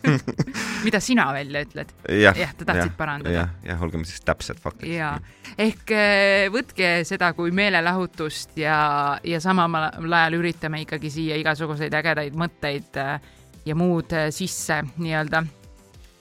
mida 0.85 0.99
sina 1.03 1.27
välja 1.33 1.63
ütled. 1.65 1.93
jah, 2.09 2.37
jah, 2.37 2.53
ta 2.57 2.67
tahtsid 2.69 2.95
parandada. 2.97 3.35
jah, 3.35 3.53
jah, 3.65 3.83
olgem 3.83 4.05
siis 4.07 4.23
täpsed 4.25 4.61
faktid. 4.63 4.91
ja 4.93 5.15
ehk 5.57 5.93
äh, 5.95 6.47
võtke 6.53 6.93
seda 7.07 7.33
kui 7.37 7.53
meelelahutust 7.55 8.57
ja, 8.61 8.77
ja 9.23 9.41
samal 9.43 9.89
ajal 9.91 10.39
üritame 10.39 10.83
ikkagi 10.85 11.11
siia 11.13 11.37
igasuguseid 11.41 11.93
ägedaid 11.99 12.37
mõtteid 12.39 13.01
äh, 13.01 13.17
ja 13.65 13.77
muud 13.79 14.13
äh, 14.15 14.29
sisse 14.33 14.81
nii-öelda 14.97 15.43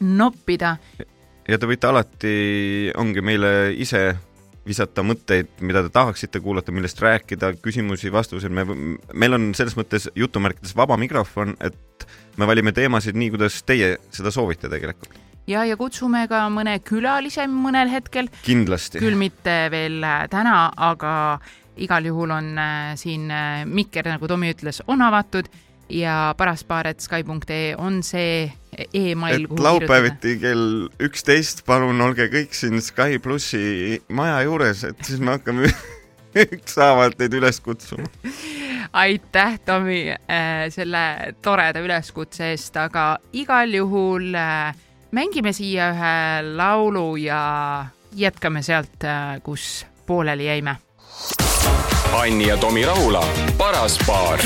noppida. 0.03 0.77
ja 1.49 1.59
te 1.59 1.71
võite 1.71 1.91
alati, 1.91 2.37
ongi 2.99 3.25
meile 3.25 3.73
ise 3.75 4.11
visata 4.67 5.03
mõtteid, 5.07 5.51
mida 5.65 5.83
te 5.83 5.91
tahaksite 5.93 6.41
kuulata, 6.43 6.73
millest 6.75 7.01
rääkida, 7.03 7.55
küsimusi, 7.63 8.13
vastuseid, 8.15 8.55
me, 8.55 8.65
meil 9.15 9.39
on 9.39 9.51
selles 9.59 9.75
mõttes 9.79 10.09
jutumärkides 10.19 10.77
vaba 10.79 10.99
mikrofon, 11.01 11.57
et 11.61 12.07
me 12.39 12.49
valime 12.49 12.75
teemasid 12.77 13.19
nii, 13.19 13.33
kuidas 13.35 13.63
teie 13.67 13.97
seda 14.15 14.31
soovite 14.35 14.71
tegelikult. 14.73 15.19
ja, 15.47 15.65
ja 15.67 15.77
kutsume 15.77 16.27
ka 16.31 16.45
mõne 16.55 16.79
külalise 16.87 17.49
mõnel 17.51 17.91
hetkel. 17.91 18.31
kindlasti. 18.47 19.03
küll 19.03 19.19
mitte 19.19 19.67
veel 19.75 20.05
täna, 20.31 20.71
aga 20.77 21.41
igal 21.77 22.07
juhul 22.07 22.31
on 22.31 22.59
äh, 22.59 22.95
siin 23.01 23.31
äh, 23.31 23.65
mikker, 23.67 24.07
nagu 24.15 24.29
Tomi 24.29 24.53
ütles, 24.53 24.83
on 24.87 25.03
avatud 25.03 25.49
ja 25.93 26.35
paraspaar.sky.ee 26.37 27.75
on 27.79 28.03
see 28.03 28.53
email, 28.95 29.45
et 29.45 29.61
laupäeviti 29.61 30.37
kell 30.41 30.89
üksteist, 31.03 31.65
palun 31.69 32.01
olge 32.01 32.29
kõik 32.33 32.57
siin 32.57 32.81
Sky 32.83 33.21
plussi 33.23 34.01
maja 34.09 34.41
juures, 34.47 34.85
et 34.89 35.03
siis 35.07 35.21
me 35.21 35.37
hakkame 35.37 35.71
ükshaaval 36.47 37.17
teid 37.19 37.37
üles 37.37 37.61
kutsuma. 37.61 38.09
aitäh, 38.93 39.59
Tomi, 39.67 40.05
selle 40.73 41.35
toreda 41.45 41.81
üleskutse 41.85 42.53
eest, 42.53 42.77
aga 42.81 43.19
igal 43.33 43.75
juhul 43.77 44.33
mängime 45.13 45.53
siia 45.57 45.93
ühe 45.93 46.17
laulu 46.57 47.11
ja 47.21 47.43
jätkame 48.17 48.65
sealt, 48.65 49.05
kus 49.45 49.85
pooleli 50.07 50.49
jäime 50.49 50.77
Anni 52.13 52.49
ja 52.49 52.57
Tomi 52.57 52.85
Rahula, 52.85 53.25
paras 53.59 53.99
paar. 54.07 54.39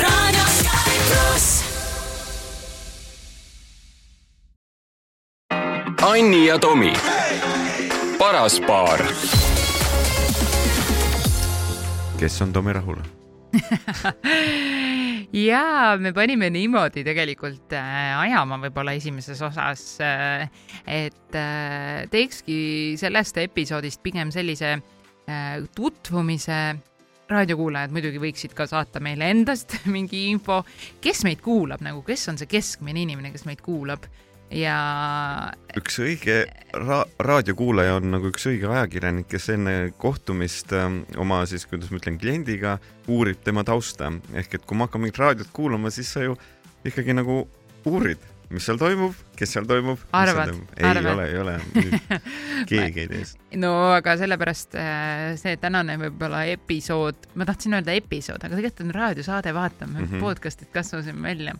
Anni 6.07 6.47
ja 6.47 6.55
Tomi, 6.59 6.93
paras 8.17 8.59
paar. 8.59 9.03
kes 12.17 12.41
on 12.41 12.53
Tomi 12.53 12.73
Rahula 12.73 13.03
ja 15.47 15.97
me 15.99 16.13
panime 16.13 16.49
niimoodi 16.49 17.03
tegelikult 17.05 17.75
äh, 17.77 18.17
ajama 18.19 18.57
võib-olla 18.65 18.95
esimeses 18.97 19.41
osas 19.45 19.83
äh,, 20.01 20.49
et 20.87 21.37
äh, 21.37 22.07
teekski 22.09 22.59
sellest 22.97 23.37
episoodist 23.43 24.01
pigem 24.03 24.33
sellise 24.33 24.77
tutvumise 25.75 26.57
raadiokuulajad 27.31 27.93
muidugi 27.95 28.21
võiksid 28.21 28.55
ka 28.57 28.67
saata 28.69 29.01
meile 29.03 29.31
endast 29.33 29.77
mingi 29.95 30.27
info, 30.31 30.63
kes 31.03 31.23
meid 31.27 31.43
kuulab 31.45 31.83
nagu, 31.85 32.03
kes 32.07 32.27
on 32.31 32.39
see 32.39 32.49
keskmine 32.51 33.03
inimene, 33.03 33.33
kes 33.33 33.45
meid 33.49 33.61
kuulab 33.65 34.07
ja. 34.53 34.77
üks 35.79 35.99
õige 36.03 36.39
ra 36.77 37.01
raadiokuulaja 37.19 37.97
on 37.99 38.11
nagu 38.15 38.31
üks 38.31 38.47
õige 38.51 38.69
ajakirjanik, 38.71 39.29
kes 39.31 39.49
enne 39.57 39.75
kohtumist 39.99 40.73
äh, 40.75 40.87
oma 41.19 41.43
siis, 41.49 41.67
kuidas 41.69 41.91
ma 41.91 42.01
ütlen, 42.01 42.19
kliendiga 42.21 42.77
uurib 43.11 43.43
tema 43.43 43.65
tausta 43.67 44.11
ehk 44.33 44.59
et 44.59 44.67
kui 44.67 44.79
ma 44.79 44.87
hakkan 44.87 45.03
mingit 45.03 45.21
raadiot 45.21 45.51
kuulama, 45.55 45.91
siis 45.93 46.11
sa 46.15 46.23
ju 46.23 46.37
ikkagi 46.87 47.15
nagu 47.17 47.43
uurid 47.87 48.23
mis 48.53 48.65
seal 48.67 48.79
toimub, 48.79 49.15
kes 49.37 49.51
seal 49.55 49.67
toimub? 49.67 50.01
arvad? 50.15 50.53
ei 50.77 50.87
arvad? 50.87 51.09
ole, 51.13 51.25
ei 51.31 51.39
ole, 51.41 51.55
keegi 52.69 53.03
ei 53.03 53.09
tee 53.11 53.23
seda. 53.27 53.59
no 53.63 53.73
aga 53.95 54.15
sellepärast 54.21 54.77
äh, 54.79 55.35
see 55.39 55.57
tänane 55.61 55.97
võib-olla 56.01 56.45
episood, 56.53 57.27
ma 57.39 57.47
tahtsin 57.49 57.77
öelda 57.79 57.95
episood, 57.97 58.39
aga 58.39 58.55
tegelikult 58.55 58.85
on 58.85 58.95
raadiosaade, 58.95 59.53
vaatame 59.57 59.99
mm 59.99 60.07
-hmm. 60.07 60.23
podcast'id 60.23 60.71
kasvasime 60.73 61.27
välja. 61.27 61.55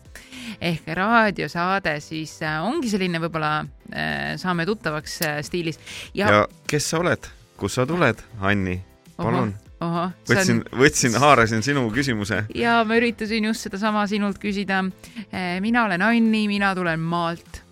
ehk 0.60 0.88
raadiosaade 1.02 1.98
siis 2.00 2.40
äh, 2.42 2.58
ongi 2.64 2.90
selline 2.90 3.20
võib-olla 3.20 3.54
äh, 3.60 4.36
saame 4.36 4.66
tuttavaks 4.66 5.20
stiilis. 5.42 5.80
ja 6.14 6.46
kes 6.66 6.90
sa 6.90 7.04
oled, 7.04 7.32
kust 7.56 7.74
sa 7.74 7.86
tuled, 7.86 8.22
Anni? 8.40 8.82
palun 9.16 9.54
ahah. 9.84 10.12
võtsin 10.28 10.62
on..., 10.62 10.80
võtsin, 10.82 11.16
haarasin 11.20 11.64
sinu 11.66 11.86
küsimuse. 11.94 12.42
ja 12.54 12.80
ma 12.86 12.98
üritasin 12.98 13.48
just 13.50 13.66
sedasama 13.66 14.06
sinult 14.10 14.40
küsida. 14.42 14.82
Eh, 15.30 15.58
mina 15.64 15.84
olen 15.88 16.02
Anni, 16.02 16.46
mina 16.50 16.74
tulen 16.78 17.00
maalt. 17.00 17.62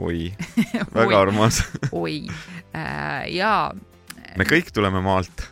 oi 0.00 0.30
väga 0.96 1.20
armas 1.20 1.62
oi, 1.92 2.24
eh, 2.26 3.24
ja. 3.36 3.54
me 4.36 4.48
kõik 4.48 4.72
tuleme 4.74 5.02
maalt. 5.04 5.48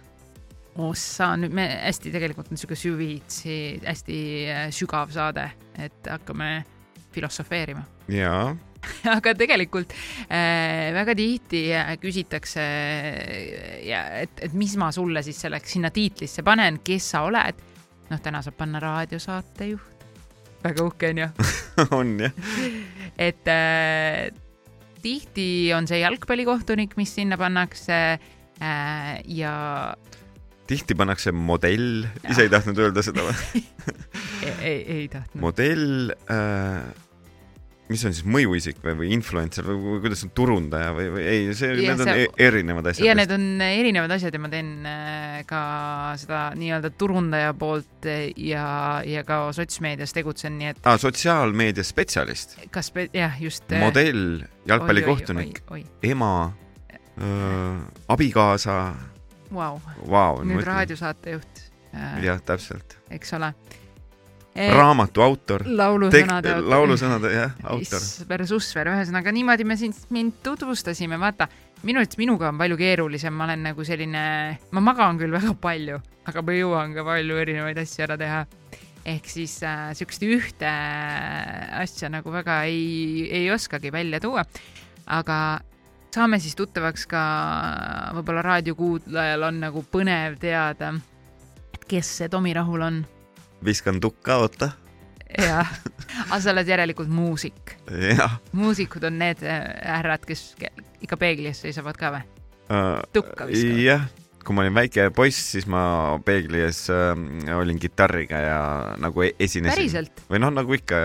ossa, 0.78 1.34
nüüd 1.40 1.54
me 1.56 1.68
hästi 1.82 2.14
tegelikult 2.14 2.52
on 2.52 2.60
siuke 2.60 2.78
süvitsi, 2.78 3.58
hästi 3.84 4.22
eh, 4.46 4.64
sügav 4.74 5.12
saade, 5.14 5.50
et 5.78 6.10
hakkame 6.10 6.64
filosofeerima. 7.12 7.84
jaa 8.12 8.56
aga 9.16 9.34
tegelikult 9.38 9.92
äh, 10.28 10.88
väga 10.96 11.14
tihti 11.18 11.62
äh, 11.76 11.94
küsitakse 12.00 12.64
äh, 12.64 14.22
et, 14.24 14.42
et 14.42 14.56
mis 14.58 14.74
ma 14.80 14.90
sulle 14.94 15.22
siis 15.26 15.40
selleks 15.44 15.76
sinna 15.76 15.92
tiitlisse 15.94 16.44
panen, 16.46 16.80
kes 16.84 17.12
sa 17.14 17.24
oled. 17.28 17.64
noh, 18.08 18.20
täna 18.24 18.40
saab 18.44 18.56
panna 18.56 18.80
raadiosaatejuht. 18.80 20.04
väga 20.64 20.84
uhke 20.84 21.12
on 21.12 21.22
ju 21.22 21.30
on 22.00 22.14
jah. 22.26 22.32
et 23.18 23.48
äh, 23.52 24.28
tihti 25.02 25.72
on 25.76 25.86
see 25.90 26.02
jalgpallikohtunik, 26.02 26.96
mis 26.98 27.14
sinna 27.14 27.38
pannakse 27.40 27.98
äh, 28.18 29.12
ja 29.24 29.54
tihti 30.68 30.96
pannakse 30.98 31.32
modell, 31.32 32.04
ise 32.28 32.44
ei 32.44 32.52
tahtnud 32.52 32.80
öelda 32.82 33.04
seda 33.04 33.24
või 33.24 33.62
ei, 34.46 34.54
ei, 34.60 34.80
ei 34.98 35.04
tahtnud. 35.12 35.42
modell 35.44 36.16
äh 36.28 37.07
mis 37.88 38.04
on 38.04 38.14
siis 38.14 38.26
mõjuisik 38.28 38.82
või, 38.84 38.94
või 39.00 39.10
influencer 39.16 39.66
või, 39.66 39.78
või 39.80 40.00
kuidas 40.04 40.24
on 40.26 40.32
turundaja 40.36 40.90
või, 40.96 41.08
või 41.14 41.24
ei, 41.24 41.46
see, 41.56 41.72
need 41.78 42.02
on 42.04 42.10
see, 42.10 42.26
erinevad 42.48 42.90
asjad. 42.92 43.06
ja 43.06 43.14
need 43.16 43.32
on 43.34 43.46
erinevad 43.64 44.14
asjad 44.18 44.36
ja 44.36 44.42
ma 44.42 44.50
teen 44.52 44.70
äh, 44.88 45.38
ka 45.48 45.62
seda 46.20 46.42
nii-öelda 46.58 46.92
turundaja 47.00 47.54
poolt 47.58 48.08
ja, 48.36 48.66
ja 49.08 49.24
ka 49.28 49.40
sotsmeedias 49.56 50.12
tegutsen, 50.16 50.58
nii 50.60 50.72
et. 50.74 50.82
aa, 50.84 51.00
sotsiaalmeedia 51.00 51.86
spetsialist. 51.86 52.58
kas, 52.74 52.92
jah, 53.16 53.40
just. 53.40 53.66
Äh, 53.72 53.80
modell, 53.82 54.42
jalgpallikohtunik, 54.68 55.62
ema, 56.08 56.32
abikaasa. 58.08 58.78
Vau. 59.48 60.44
Nüüd 60.44 60.60
raadiosaatejuht. 60.66 61.64
Äh, 61.96 62.20
jah, 62.26 62.40
täpselt. 62.44 62.98
eks 63.10 63.32
ole 63.38 63.54
raamatu 64.58 65.22
autor. 65.22 65.64
laulusõnade 65.66 66.52
autor. 66.52 66.70
laulusõnade, 66.72 67.30
jah, 67.32 67.54
autor. 67.70 68.04
Versusver, 68.28 68.90
ühesõnaga 68.94 69.32
niimoodi 69.34 69.66
me 69.68 69.76
siin 69.78 69.94
mind 70.14 70.40
tutvustasime, 70.42 71.18
vaata, 71.20 71.48
minu 71.86 72.02
arvates 72.02 72.18
minuga 72.18 72.50
on 72.50 72.58
palju 72.58 72.78
keerulisem, 72.80 73.34
ma 73.34 73.46
olen 73.46 73.68
nagu 73.70 73.86
selline, 73.86 74.24
ma 74.74 74.82
magan 74.84 75.20
küll 75.20 75.34
väga 75.34 75.54
palju, 75.60 76.00
aga 76.28 76.44
ma 76.44 76.56
jõuan 76.56 76.96
ka 76.96 77.06
palju 77.06 77.38
erinevaid 77.44 77.78
asju 77.84 78.06
ära 78.08 78.18
teha. 78.20 78.44
ehk 79.08 79.28
siis 79.30 79.62
äh, 79.64 79.94
sihukest 79.96 80.22
ühte 80.26 80.68
asja 81.80 82.10
nagu 82.12 82.32
väga 82.32 82.64
ei, 82.68 83.28
ei 83.32 83.50
oskagi 83.50 83.92
välja 83.92 84.20
tuua. 84.20 84.44
aga 85.06 85.60
saame 86.14 86.40
siis 86.40 86.56
tuttavaks 86.56 87.06
ka, 87.06 87.22
võib-olla 88.16 88.42
raadiokuulajal 88.42 89.42
on 89.48 89.60
nagu 89.60 89.84
põnev 89.92 90.38
teada, 90.40 90.92
kes 91.88 92.16
see 92.18 92.28
Tomi 92.28 92.52
Rahul 92.54 92.82
on 92.82 93.06
viskan 93.64 94.00
tukka, 94.00 94.38
oota. 94.44 94.70
jah, 95.38 95.68
aga 96.28 96.40
sa 96.40 96.52
oled 96.54 96.68
järelikult 96.68 97.10
muusik. 97.12 97.76
muusikud 98.52 99.04
on 99.04 99.18
need 99.20 99.42
äh, 99.44 99.60
härrad, 99.84 100.24
kes 100.26 100.54
ikka 101.04 101.16
peegli 101.20 101.50
ees 101.50 101.60
seisavad 101.66 101.98
ka 102.00 102.14
või 102.16 102.24
uh,? 102.70 103.02
tukka 103.12 103.48
viskavad? 103.50 103.84
jah 103.84 104.08
kui 104.48 104.56
ma 104.56 104.64
olin 104.64 104.72
väike 104.72 105.10
poiss, 105.12 105.50
siis 105.52 105.66
ma 105.68 105.82
peegli 106.24 106.62
ees 106.64 106.86
äh, 106.92 107.12
olin 107.52 107.76
kitarriga 107.80 108.40
ja 108.40 108.60
nagu 109.00 109.26
e-, 109.26 109.34
esinesin. 109.44 110.08
või 110.30 110.40
noh, 110.40 110.52
nagu 110.56 110.72
ikka 110.72 111.00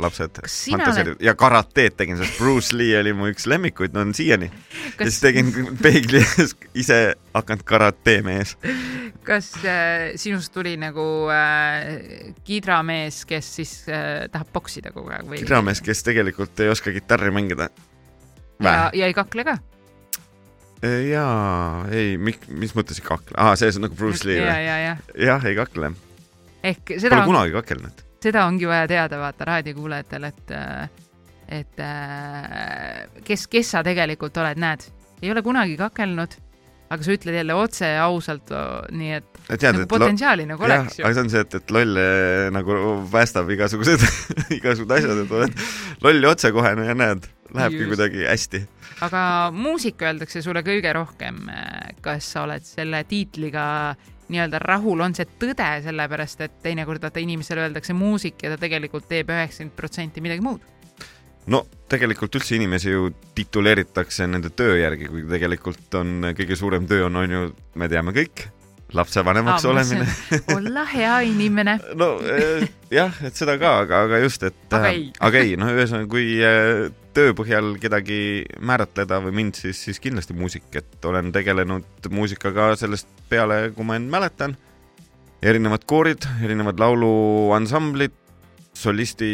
lapsed. 0.00 0.40
Oled... 0.72 1.12
ja 1.20 1.34
karateed 1.38 1.98
tegin, 1.98 2.16
sest 2.20 2.40
Bruce 2.40 2.76
Lee 2.76 2.96
oli 2.96 3.12
mu 3.16 3.28
üks 3.28 3.44
lemmikuid, 3.50 3.92
no 3.92 4.06
on 4.06 4.14
siiani 4.16 4.48
Kas.... 4.48 5.04
ja 5.04 5.10
siis 5.10 5.20
tegin 5.26 5.52
peegli 5.82 6.22
ees 6.22 6.56
ise 6.82 7.00
hakanud 7.36 7.66
karate 7.68 8.18
mees. 8.24 8.56
kas 9.28 9.52
äh, 9.68 10.16
sinust 10.16 10.54
tuli 10.56 10.78
nagu 10.80 11.04
äh, 11.34 12.32
kidramees, 12.48 13.24
kes 13.28 13.54
siis 13.60 13.74
äh, 13.92 14.30
tahab 14.32 14.54
poksida 14.56 14.94
kogu 14.96 15.12
aeg 15.12 15.28
või? 15.28 15.42
kidramees, 15.44 15.84
kes 15.84 16.06
tegelikult 16.08 16.64
ei 16.64 16.72
oska 16.72 16.94
kitarri 16.96 17.34
mängida. 17.36 17.68
ja, 18.64 18.88
ja 18.96 19.10
ei 19.10 19.16
kakle 19.16 19.44
ka 19.44 19.60
jaa, 20.82 21.86
ei, 21.94 22.16
mis 22.18 22.74
mõttes 22.78 23.00
ei 23.00 23.06
kakle? 23.06 23.34
aa, 23.36 23.56
selles 23.58 23.78
on 23.80 23.88
nagu 23.88 23.98
Bruce 23.98 24.26
Lee 24.28 24.38
või? 24.38 24.46
ja, 24.46 24.58
ja, 24.62 24.76
jah. 24.84 25.04
jah, 25.28 25.46
ei 25.48 25.56
kakle. 25.58 25.92
ehk 26.62 26.94
seda 26.96 27.18
Pole 27.18 27.24
on, 27.24 27.30
kunagi 27.32 27.56
kakelnud. 27.56 28.02
seda 28.22 28.46
ongi 28.46 28.68
vaja 28.70 28.90
teada, 28.90 29.20
vaata 29.22 29.48
raadiokuulajatel, 29.52 30.28
et, 30.30 30.52
et 31.60 31.86
kes, 33.26 33.48
kes 33.50 33.72
sa 33.76 33.82
tegelikult 33.86 34.38
oled, 34.42 34.60
näed, 34.62 34.86
ei 35.22 35.34
ole 35.34 35.42
kunagi 35.46 35.78
kakelnud 35.80 36.38
aga 36.88 37.04
sa 37.04 37.12
ütled 37.12 37.36
jälle 37.36 37.56
otse 37.58 37.88
ja 37.90 38.06
ausalt, 38.08 38.52
nii 38.96 39.10
et 39.18 39.40
tead, 39.50 39.76
nagu 39.76 39.88
potentsiaali 39.90 40.46
nagu 40.48 40.64
oleks 40.64 40.98
ju 40.98 41.04
aga. 41.04 41.14
see 41.16 41.24
on 41.26 41.32
see, 41.32 41.42
et, 41.44 41.56
et 41.60 41.74
loll 41.74 42.00
nagu 42.54 42.78
päästab 43.12 43.50
igasugused, 43.52 44.04
igasugused 44.58 44.94
asjad, 44.96 45.22
et 45.24 45.34
oled 45.40 45.62
loll 46.06 46.24
ja 46.24 46.32
otsekohene 46.32 46.88
ja 46.88 46.96
näed, 46.96 47.28
lähebki 47.54 47.90
kuidagi 47.92 48.24
hästi. 48.28 48.62
Aga 49.04 49.22
muusika 49.54 50.08
öeldakse 50.10 50.42
sulle 50.42 50.62
kõige 50.66 50.92
rohkem, 50.96 51.44
kas 52.02 52.32
sa 52.34 52.44
oled 52.46 52.64
selle 52.66 53.04
tiitliga 53.08 53.64
nii-öelda 54.28 54.60
rahul, 54.62 55.00
on 55.00 55.14
see 55.16 55.26
tõde, 55.40 55.68
sellepärast 55.84 56.42
et 56.44 56.58
teinekord 56.64 57.02
vaata 57.04 57.22
inimesele 57.22 57.64
öeldakse 57.66 57.96
muusik 57.96 58.42
ja 58.44 58.52
ta 58.52 58.60
tegelikult 58.60 59.08
teeb 59.08 59.30
üheksakümmend 59.32 59.76
protsenti 59.76 60.24
midagi 60.24 60.44
muud. 60.44 60.60
no 61.48 61.62
tegelikult 61.88 62.36
üldse 62.36 62.58
inimesi 62.58 62.92
ju 62.92 63.08
tituleeritakse 63.34 64.26
nende 64.28 64.50
töö 64.52 64.76
järgi, 64.76 65.08
kui 65.08 65.24
tegelikult 65.30 65.94
on 66.00 66.32
kõige 66.36 66.56
suurem 66.60 66.86
töö 66.86 67.06
on, 67.06 67.16
on 67.22 67.36
ju, 67.36 67.50
me 67.80 67.88
teame 67.88 68.12
kõik, 68.12 68.44
lapsevanemaks 68.92 69.64
olemine. 69.64 70.06
olla 70.56 70.84
hea 70.92 71.20
inimene. 71.30 71.78
no 71.94 72.18
eh, 72.20 72.68
jah, 72.92 73.16
et 73.24 73.36
seda 73.36 73.56
ka, 73.60 73.78
aga, 73.86 74.04
aga 74.08 74.20
just, 74.24 74.44
et 74.44 74.54
Aga 74.72 74.92
äh, 74.92 74.94
ei. 74.94 75.10
aga 75.20 75.44
ei, 75.44 75.56
no 75.56 75.72
ühesõnaga, 75.72 76.10
kui 76.12 76.36
äh, 76.44 76.88
töö 77.18 77.34
põhjal 77.34 77.72
kedagi 77.82 78.46
määratleda 78.62 79.18
või 79.24 79.34
mind, 79.40 79.58
siis, 79.58 79.80
siis 79.88 79.98
kindlasti 80.02 80.36
muusik, 80.38 80.68
et 80.78 81.04
olen 81.08 81.32
tegelenud 81.34 82.06
muusikaga 82.14 82.70
sellest 82.78 83.10
peale, 83.30 83.72
kui 83.74 83.86
ma 83.86 83.98
end 83.98 84.10
mäletan. 84.12 84.56
erinevad 85.42 85.84
koorid, 85.86 86.24
erinevad 86.42 86.80
lauluansamblid, 86.82 88.14
solisti 88.74 89.30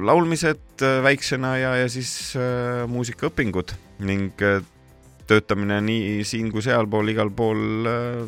laulmised 0.00 0.84
äh, 0.84 0.98
väiksena 1.04 1.54
ja, 1.56 1.74
ja 1.80 1.88
siis 1.88 2.34
äh, 2.36 2.86
muusikaõpingud 2.88 3.72
ning 4.04 4.40
äh, 4.44 4.60
töötamine 5.28 5.80
nii 5.84 6.24
siin 6.24 6.50
kui 6.52 6.64
sealpool, 6.64 7.08
igal 7.12 7.32
pool 7.32 7.88
äh, 7.88 8.26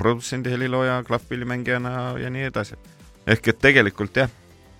produtsendi, 0.00 0.52
helilooja, 0.52 1.02
klahvpillimängijana 1.08 2.18
ja 2.20 2.32
nii 2.32 2.48
edasi. 2.48 2.76
ehk 3.26 3.52
et 3.52 3.60
tegelikult 3.60 4.16
jah, 4.16 4.32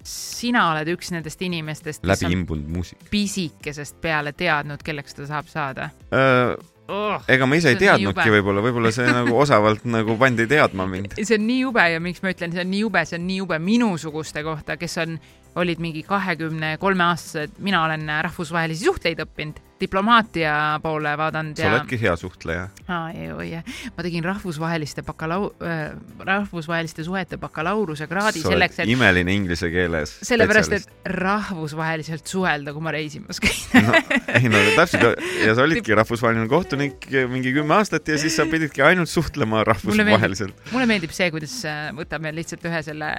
sina 0.06 0.70
oled 0.72 0.88
üks 0.94 1.12
nendest 1.14 1.42
inimestest, 1.44 2.02
kes 2.02 2.24
läbi 2.24 2.34
imbunud 2.34 2.68
muusik 2.76 3.08
pisikesest 3.12 4.00
peale 4.00 4.32
teadnud, 4.36 4.82
kelleks 4.84 5.16
ta 5.18 5.26
saab 5.28 5.50
saada 5.50 5.90
äh,. 6.12 6.54
oh,. 6.88 7.20
ega 7.28 7.48
ma 7.48 7.58
ise 7.60 7.74
ei 7.74 7.80
teadnudki 7.80 8.32
võib-olla, 8.32 8.64
võib-olla 8.64 8.92
see 8.94 9.08
nagu 9.12 9.36
osavalt 9.42 9.84
nagu 9.88 10.16
pandi 10.20 10.48
teadma 10.50 10.88
mind. 10.90 11.18
see 11.20 11.36
on 11.36 11.46
nii 11.48 11.60
jube 11.66 11.86
ja 11.94 12.00
miks 12.02 12.24
ma 12.24 12.32
ütlen, 12.34 12.56
see 12.56 12.64
on 12.64 12.72
nii 12.72 12.82
jube, 12.86 13.04
see 13.08 13.20
on 13.20 13.26
nii 13.28 13.40
jube 13.42 13.60
minusuguste 13.66 14.44
kohta, 14.46 14.78
kes 14.80 14.98
on, 15.04 15.18
olid 15.58 15.80
mingi 15.82 16.02
kahekümne 16.06 16.76
kolme 16.80 17.04
aastased, 17.10 17.58
mina 17.58 17.82
olen 17.84 18.06
rahvusvahelisi 18.26 18.86
suhteid 18.86 19.22
õppinud, 19.24 19.58
diplomaatia 19.80 20.52
poole 20.82 21.12
vaadanud 21.16 21.56
sa 21.56 21.64
ja 21.64 21.70
oledki 21.72 21.96
hea 22.00 22.12
suhtleja. 22.20 22.66
Ma 22.90 24.04
tegin 24.04 24.24
rahvusvaheliste 24.24 25.02
bakalau- 25.06 25.50
äh,, 25.64 25.94
rahvusvaheliste 26.26 27.04
suhete 27.06 27.38
bakalaureuse 27.40 28.06
kraadi 28.10 28.44
sa 28.44 28.52
selleks, 28.52 28.82
et 28.82 28.92
imeline 28.92 29.32
inglise 29.32 29.70
keeles. 29.72 30.18
sellepärast, 30.26 30.76
et 30.76 30.88
rahvusvaheliselt 31.16 32.26
suhelda, 32.28 32.74
kui 32.76 32.84
ma 32.84 32.94
reisimas 32.94 33.40
käin. 33.40 33.86
no, 33.86 33.96
ei 34.36 34.52
no 34.52 34.60
täpselt 34.76 35.24
ja 35.46 35.54
sa 35.56 35.64
olidki 35.64 35.96
rahvusvaheline 35.96 36.48
kohtunik 36.50 37.08
mingi 37.32 37.54
kümme 37.56 37.78
aastat 37.80 38.08
ja 38.08 38.18
siis 38.20 38.36
sa 38.36 38.46
pididki 38.50 38.84
ainult 38.84 39.08
suhtlema 39.08 39.64
rahvusvaheliselt. 39.64 40.68
mulle 40.74 40.90
meeldib 40.90 41.14
see, 41.16 41.30
kuidas 41.32 41.56
äh, 41.64 41.88
võtame 41.96 42.34
lihtsalt 42.36 42.68
ühe 42.68 42.84
selle 42.84 43.14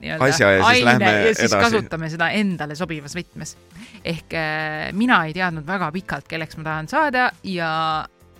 nii-öelda 0.00 0.28
Asja 0.28 0.50
ja 0.54 0.60
siis 0.64 0.86
aine 0.86 1.10
ja 1.10 1.32
siis 1.34 1.52
edasi. 1.52 1.62
kasutame 1.64 2.10
seda 2.12 2.30
endale 2.36 2.76
sobivas 2.78 3.14
võtmes. 3.16 3.56
ehk 4.04 4.36
äh, 4.38 4.90
mina 4.96 5.22
ei 5.28 5.34
teadnud 5.36 5.66
väga 5.66 5.90
pikalt, 5.94 6.28
kelleks 6.30 6.58
ma 6.60 6.66
tahan 6.66 6.88
saada 6.90 7.30
ja 7.44 7.70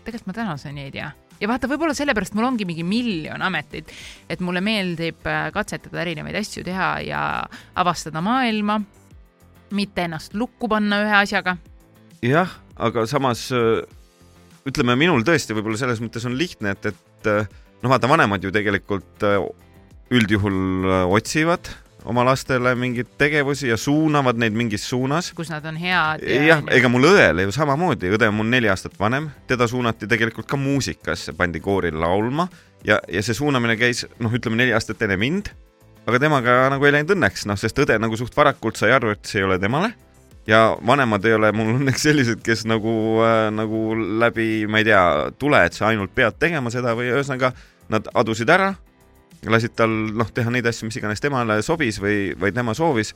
tegelikult 0.04 0.30
ma 0.30 0.36
tänaseni 0.40 0.86
ei 0.88 0.94
tea 0.94 1.10
ja 1.40 1.48
vaata, 1.48 1.68
võib-olla 1.70 1.96
sellepärast 1.96 2.36
mul 2.36 2.48
ongi 2.48 2.66
mingi 2.68 2.84
miljon 2.86 3.42
ametit, 3.44 3.92
et 4.28 4.42
mulle 4.44 4.62
meeldib 4.64 5.28
äh, 5.28 5.48
katsetada 5.54 6.02
erinevaid 6.04 6.40
asju 6.40 6.64
teha 6.66 6.90
ja 7.04 7.22
avastada 7.80 8.22
maailma, 8.24 8.80
mitte 9.76 10.08
ennast 10.08 10.34
lukku 10.34 10.68
panna 10.68 11.02
ühe 11.04 11.16
asjaga. 11.22 11.56
jah, 12.24 12.58
aga 12.76 13.06
samas 13.10 13.48
äh, 13.56 13.80
ütleme, 14.68 14.96
minul 15.00 15.24
tõesti 15.26 15.56
võib-olla 15.56 15.80
selles 15.80 16.00
mõttes 16.04 16.24
on 16.28 16.36
lihtne, 16.40 16.76
et, 16.76 16.92
et 16.92 17.32
noh, 17.80 17.88
vaata, 17.92 18.08
vanemad 18.08 18.44
ju 18.44 18.52
tegelikult 18.52 19.24
üldjuhul 20.10 20.90
äh, 20.90 21.04
otsivad 21.16 21.70
oma 22.04 22.24
lastele 22.24 22.72
mingeid 22.74 23.08
tegevusi 23.18 23.68
ja 23.68 23.76
suunavad 23.76 24.38
neid 24.40 24.54
mingis 24.56 24.86
suunas. 24.88 25.32
kus 25.36 25.50
nad 25.52 25.64
on 25.68 25.76
head 25.76 26.24
jah, 26.24 26.62
ega 26.72 26.88
mul 26.88 27.06
õele 27.12 27.46
ju 27.46 27.54
samamoodi, 27.54 28.12
õde 28.16 28.28
on 28.30 28.38
mul 28.40 28.50
neli 28.50 28.70
aastat 28.72 28.96
vanem, 29.00 29.30
teda 29.50 29.68
suunati 29.68 30.08
tegelikult 30.10 30.48
ka 30.50 30.58
muusikasse, 30.60 31.34
pandi 31.36 31.60
koori 31.60 31.92
laulma 31.92 32.48
ja, 32.86 33.00
ja 33.08 33.22
see 33.22 33.36
suunamine 33.36 33.76
käis 33.80 34.06
noh, 34.18 34.32
ütleme 34.32 34.62
neli 34.62 34.74
aastat 34.76 35.02
enne 35.06 35.18
mind, 35.20 35.52
aga 36.08 36.22
temaga 36.22 36.60
nagu 36.72 36.88
ei 36.88 36.96
läinud 36.96 37.16
õnneks, 37.16 37.46
noh, 37.50 37.58
sest 37.60 37.78
õde 37.84 37.98
nagu 38.00 38.16
suht 38.18 38.36
varakult 38.36 38.80
sai 38.80 38.94
aru, 38.96 39.12
et 39.14 39.26
see 39.28 39.42
ei 39.42 39.48
ole 39.48 39.60
temale 39.62 39.92
ja 40.48 40.70
vanemad 40.86 41.24
ei 41.28 41.36
ole 41.36 41.52
mul 41.54 41.74
õnneks 41.76 42.06
sellised, 42.08 42.44
kes 42.44 42.64
nagu 42.68 42.92
äh,, 43.26 43.48
nagu 43.54 43.90
läbi, 43.94 44.66
ma 44.70 44.80
ei 44.80 44.88
tea, 44.88 45.02
tule, 45.38 45.66
et 45.66 45.76
sa 45.76 45.90
ainult 45.92 46.14
pead 46.16 46.40
tegema 46.40 46.72
seda 46.72 46.96
või 46.98 47.12
ühesõnaga 47.12 47.52
nad 47.90 48.08
adusid 48.14 48.50
ära, 48.50 48.72
lasid 49.48 49.74
tal 49.76 49.90
noh, 49.90 50.28
teha 50.34 50.52
neid 50.52 50.66
asju, 50.68 50.88
mis 50.88 51.00
iganes 51.00 51.22
temale 51.22 51.60
sobis 51.66 52.00
või, 52.02 52.32
või 52.38 52.52
tema 52.54 52.74
soovis 52.76 53.14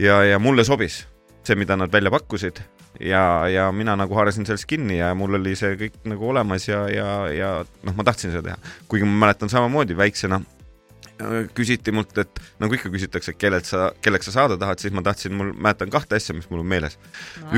ja, 0.00 0.22
ja 0.24 0.38
mulle 0.40 0.64
sobis 0.64 1.02
see, 1.48 1.56
mida 1.58 1.76
nad 1.78 1.92
välja 1.92 2.12
pakkusid. 2.12 2.60
Ja, 3.00 3.46
ja 3.46 3.68
mina 3.72 3.94
nagu 3.98 4.16
haarasin 4.16 4.46
sellest 4.48 4.66
kinni 4.66 4.96
ja 4.98 5.12
mul 5.14 5.36
oli 5.38 5.52
see 5.58 5.76
kõik 5.78 5.98
nagu 6.08 6.30
olemas 6.32 6.64
ja, 6.66 6.80
ja, 6.90 7.08
ja 7.30 7.50
noh, 7.86 7.94
ma 7.94 8.06
tahtsin 8.06 8.32
seda 8.32 8.42
teha, 8.46 8.72
kuigi 8.90 9.06
ma 9.06 9.26
mäletan 9.26 9.52
samamoodi 9.52 9.94
väiksena 9.98 10.40
äh, 10.40 11.44
küsiti 11.54 11.94
mult, 11.94 12.16
et 12.18 12.40
nagu 12.58 12.74
ikka 12.74 12.90
küsitakse, 12.90 13.36
kellelt 13.38 13.68
sa, 13.68 13.92
kelleks 14.02 14.30
sa 14.30 14.34
saada 14.40 14.56
tahad, 14.58 14.82
siis 14.82 14.96
ma 14.96 15.04
tahtsin, 15.06 15.36
mul 15.36 15.52
mäletan 15.54 15.92
kahte 15.94 16.18
asja, 16.18 16.34
mis 16.34 16.48
mul 16.50 16.64
on 16.64 16.72
meeles. 16.72 16.98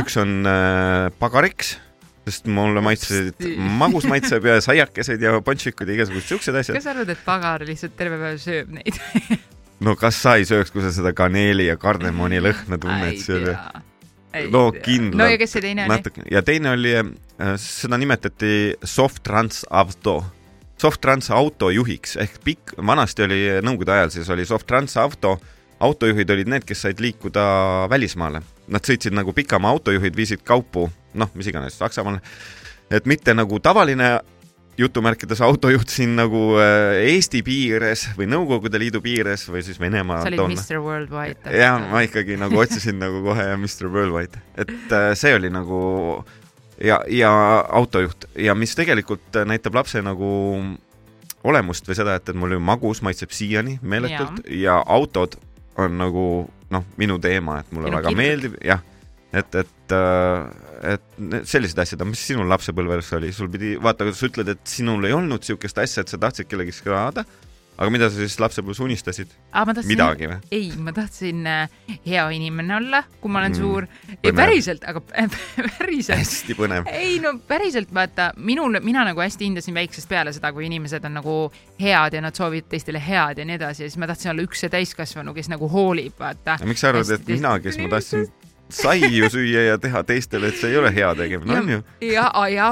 üks 0.02 0.18
on 0.20 0.42
äh, 0.50 1.08
pagariks, 1.22 1.78
sest 2.31 2.47
mulle 2.47 2.81
maitsesid 2.85 3.45
magus 3.81 4.07
maitseb 4.11 4.47
ja 4.47 4.57
saiakesed 4.64 5.23
ja 5.27 5.37
ponšikud 5.45 5.88
ja 5.90 5.99
igasugused 5.99 6.31
siuksed 6.31 6.55
asjad. 6.62 6.77
kas 6.79 6.87
sa 6.87 6.95
arvad, 6.95 7.11
et 7.12 7.25
pagar 7.27 7.64
lihtsalt 7.66 7.97
terve 7.99 8.19
päev 8.23 8.38
sööb 8.40 8.71
neid? 8.79 8.97
no 9.87 9.97
kas 9.99 10.23
sa 10.23 10.37
ei 10.38 10.47
sööks, 10.49 10.71
kui 10.73 10.83
sa 10.85 10.93
seda 10.95 11.12
kaneeli 11.16 11.66
ja 11.69 11.77
kardemoni 11.81 12.40
lõhna 12.45 12.79
tunned, 12.81 13.19
see 13.23 13.38
oli 13.43 13.55
No 14.55 14.69
kindlalt. 14.71 15.19
no 15.19 15.27
ja 15.27 15.38
kes 15.43 15.57
see 15.57 15.62
teine 15.64 15.83
oli? 15.88 15.90
natuke 15.90 16.23
ja 16.31 16.38
teine 16.47 16.71
oli, 16.77 16.93
seda 17.59 17.97
nimetati 17.99 18.77
soft 18.87 19.25
trans 19.27 19.64
auto, 19.75 20.21
soft 20.79 21.01
trans 21.03 21.33
autojuhiks 21.35 22.14
ehk 22.23 22.37
pikk, 22.47 22.77
vanasti 22.79 23.25
oli 23.27 23.40
nõukogude 23.66 23.97
ajal 23.97 24.12
siis 24.14 24.31
oli 24.31 24.47
soft 24.47 24.69
trans 24.71 24.95
auto, 25.03 25.35
autojuhid 25.83 26.31
olid 26.31 26.53
need, 26.53 26.62
kes 26.69 26.85
said 26.87 27.03
liikuda 27.03 27.43
välismaale. 27.90 28.45
Nad 28.71 28.87
sõitsid 28.87 29.16
nagu 29.19 29.33
pikamaa 29.35 29.73
autojuhid, 29.75 30.14
viisid 30.14 30.45
kaupu, 30.47 30.87
noh, 31.14 31.31
mis 31.35 31.49
iganes, 31.51 31.79
Saksamaale, 31.79 32.20
et 32.90 33.07
mitte 33.11 33.35
nagu 33.35 33.59
tavaline 33.62 34.18
jutumärkides 34.81 35.40
autojuht 35.44 35.90
siin 35.92 36.14
nagu 36.16 36.40
äh, 36.61 37.01
Eesti 37.11 37.42
piires 37.44 38.07
või 38.16 38.29
Nõukogude 38.31 38.81
Liidu 38.81 39.03
piires 39.05 39.44
või 39.51 39.64
siis 39.66 39.81
Venemaa 39.81 40.23
sa 40.23 40.31
olid 40.31 40.55
Mr 40.55 40.81
Worldwide. 40.85 41.57
ja 41.59 41.75
ma 41.90 42.05
ikkagi 42.07 42.38
nagu 42.40 42.61
otsisin 42.62 43.01
nagu 43.03 43.23
kohe 43.27 43.49
Mr 43.59 43.90
Worldwide, 43.90 44.40
et 44.61 44.94
äh, 44.94 45.11
see 45.18 45.35
oli 45.37 45.51
nagu 45.53 45.81
ja, 46.81 47.01
ja 47.09 47.33
autojuht. 47.68 48.31
Ja 48.38 48.55
mis 48.55 48.75
tegelikult 48.79 49.37
äh, 49.37 49.46
näitab 49.49 49.77
lapse 49.77 50.03
nagu 50.05 50.31
olemust 51.44 51.88
või 51.88 51.96
seda, 51.96 52.16
et, 52.20 52.29
et 52.29 52.37
mul 52.37 52.57
ju 52.57 52.62
magus 52.62 53.03
maitseb 53.05 53.33
siiani 53.33 53.79
meeletult 53.83 54.42
ja, 54.46 54.57
ja 54.64 54.81
autod 54.87 55.38
on 55.81 55.96
nagu 56.01 56.25
noh, 56.70 56.88
minu 57.01 57.18
teema, 57.23 57.61
et 57.61 57.73
mulle 57.73 57.88
Sinu 57.88 57.99
väga 57.99 58.12
kirg. 58.12 58.20
meeldib, 58.20 58.57
jah, 58.64 58.83
et, 59.33 59.55
et, 59.62 59.94
et 60.81 61.45
sellised 61.45 61.79
asjad, 61.83 62.03
mis 62.09 62.23
sinul 62.31 62.49
lapsepõlves 62.49 63.12
oli, 63.19 63.33
sul 63.37 63.51
pidi, 63.53 63.75
vaata, 63.83 64.09
sa 64.16 64.31
ütled, 64.31 64.49
et 64.55 64.64
sinul 64.69 65.05
ei 65.05 65.12
olnud 65.16 65.43
niisugust 65.43 65.79
asja, 65.83 66.05
et 66.05 66.12
sa 66.12 66.21
tahtsid 66.21 66.49
kellegagi 66.49 66.73
saada, 66.79 67.25
aga 67.81 67.88
mida 67.93 68.09
sa 68.12 68.19
siis 68.21 68.35
lapsepõlves 68.40 68.81
unistasid, 68.85 69.31
midagi 69.88 70.27
või? 70.29 70.38
ei, 70.53 70.66
ma 70.81 70.93
tahtsin 70.97 71.47
äh, 71.49 71.77
hea 72.05 72.25
inimene 72.37 72.75
olla, 72.77 73.03
kui 73.21 73.33
ma 73.33 73.40
olen 73.43 73.55
Mm, 73.55 73.61
suur 73.61 73.87
põnev. 74.21 74.37
päriselt, 74.37 74.85
aga 74.88 75.01
päriselt 75.79 76.21
hästi 76.21 76.57
põnev. 76.59 76.88
ei 76.93 77.16
no 77.25 77.35
päriselt 77.49 77.93
vaata, 77.95 78.31
minul, 78.37 78.77
mina 78.85 79.05
nagu 79.09 79.21
hästi 79.25 79.49
hindasin 79.49 79.77
väiksest 79.77 80.09
peale 80.09 80.33
seda, 80.37 80.53
kui 80.53 80.66
inimesed 80.69 81.05
on 81.09 81.16
nagu 81.21 81.38
head 81.81 82.16
ja 82.16 82.25
nad 82.25 82.37
soovivad 82.37 82.69
teistele 82.73 83.01
head 83.05 83.40
ja 83.40 83.49
nii 83.49 83.57
edasi 83.61 83.85
ja 83.85 83.88
siis 83.88 84.01
ma 84.01 84.09
tahtsin 84.12 84.33
olla 84.35 84.45
üks 84.49 84.64
see 84.64 84.73
täiskasvanu, 84.73 85.35
kes 85.37 85.49
nagu 85.53 85.69
hoolib, 85.73 86.16
vaata. 86.21 86.57
miks 86.69 86.85
sa 86.85 86.93
arvad, 86.93 87.16
et 87.16 87.33
mina, 87.33 87.57
kes 87.64 87.81
ma 87.81 87.88
tahtsin 87.97 88.29
saiu 88.74 89.28
süüa 89.33 89.62
ja 89.68 89.78
teha 89.78 90.02
teistele, 90.06 90.48
et 90.52 90.59
see 90.61 90.70
ei 90.72 90.76
ole 90.80 90.92
hea 90.94 91.11
tegemine, 91.18 91.59
on 91.61 91.68
ju? 91.74 91.80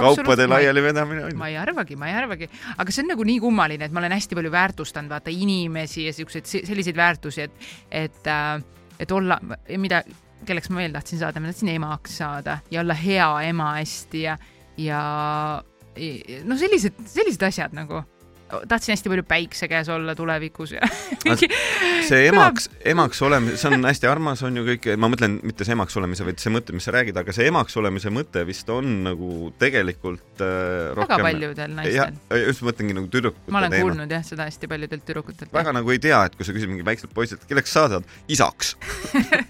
kaupade 0.04 0.46
laiali 0.50 0.82
vedamine 0.82 1.24
on 1.24 1.30
ju. 1.32 1.38
ma 1.38 1.48
ei 1.48 1.56
arvagi, 1.60 1.96
ma 1.96 2.08
ei 2.10 2.14
arvagi, 2.20 2.48
aga 2.76 2.94
see 2.94 3.02
on 3.04 3.12
nagu 3.14 3.26
nii 3.28 3.40
kummaline, 3.42 3.84
et 3.88 3.92
ma 3.94 4.00
olen 4.02 4.14
hästi 4.16 4.38
palju 4.38 4.52
väärtustanud 4.54 5.10
vaata 5.12 5.30
inimesi 5.34 6.06
ja 6.06 6.12
siukseid 6.16 6.46
se- 6.48 6.64
selliseid 6.66 6.96
väärtusi, 6.96 7.46
et, 7.48 7.68
et, 7.90 8.32
et 8.98 9.10
olla, 9.12 9.40
mida, 9.76 10.02
kelleks 10.46 10.70
ma 10.70 10.82
veel 10.84 10.94
tahtsin 10.94 11.18
saada, 11.22 11.40
ma 11.40 11.50
tahtsin 11.52 11.72
emaks 11.74 12.18
saada 12.22 12.58
ja 12.70 12.80
olla 12.84 12.94
hea 12.94 13.28
ema 13.50 13.72
hästi 13.80 14.22
ja, 14.22 14.38
ja 14.78 15.00
no 16.44 16.56
sellised, 16.58 17.02
sellised 17.06 17.42
asjad 17.48 17.74
nagu. 17.76 18.04
Tahtsin 18.68 18.92
hästi 18.92 19.12
palju 19.12 19.24
päikse 19.28 19.68
käes 19.68 19.88
olla 19.92 20.14
tulevikus 20.18 20.72
ja 20.72 20.88
see 22.08 22.28
emaks, 22.28 22.68
emaks 22.88 23.22
olemine, 23.22 23.56
see 23.60 23.72
on 23.74 23.84
hästi 23.88 24.10
armas, 24.10 24.42
on 24.46 24.56
ju 24.60 24.64
kõik, 24.70 24.90
ma 25.00 25.10
mõtlen 25.12 25.38
mitte 25.46 25.66
see 25.68 25.76
emaks 25.76 25.96
olemise, 26.00 26.26
vaid 26.26 26.40
see 26.42 26.52
mõte, 26.54 26.74
mis 26.76 26.88
sa 26.88 26.94
räägid, 26.94 27.18
aga 27.20 27.34
see 27.36 27.48
emaks 27.50 27.76
olemise 27.80 28.12
mõte 28.14 28.44
vist 28.48 28.68
on 28.72 29.02
nagu 29.06 29.52
tegelikult 29.60 30.42
äh, 30.44 30.94
väga 30.96 31.02
rohkem. 31.02 31.26
paljudel 31.28 31.76
jah 31.78 32.08
naistel., 32.08 32.44
just 32.46 32.64
mõtlengi 32.66 32.96
nagu 32.96 33.10
tüdrukute 33.12 33.54
ma 33.54 33.62
olen 33.62 33.74
teema. 33.74 33.88
kuulnud 33.88 34.16
jah, 34.18 34.24
seda 34.26 34.48
hästi 34.48 34.70
paljudelt 34.70 35.06
tüdrukutelt. 35.08 35.52
väga 35.54 35.74
nagu 35.76 35.94
ei 35.94 36.02
tea, 36.02 36.24
et 36.28 36.38
kui 36.38 36.48
sa 36.48 36.56
küsid 36.56 36.72
mingi 36.72 36.86
väikselt 36.86 37.14
poisilt, 37.16 37.44
kelleks 37.48 37.74
sa 37.74 37.86
saad, 37.92 38.08
isaks. 38.32 38.74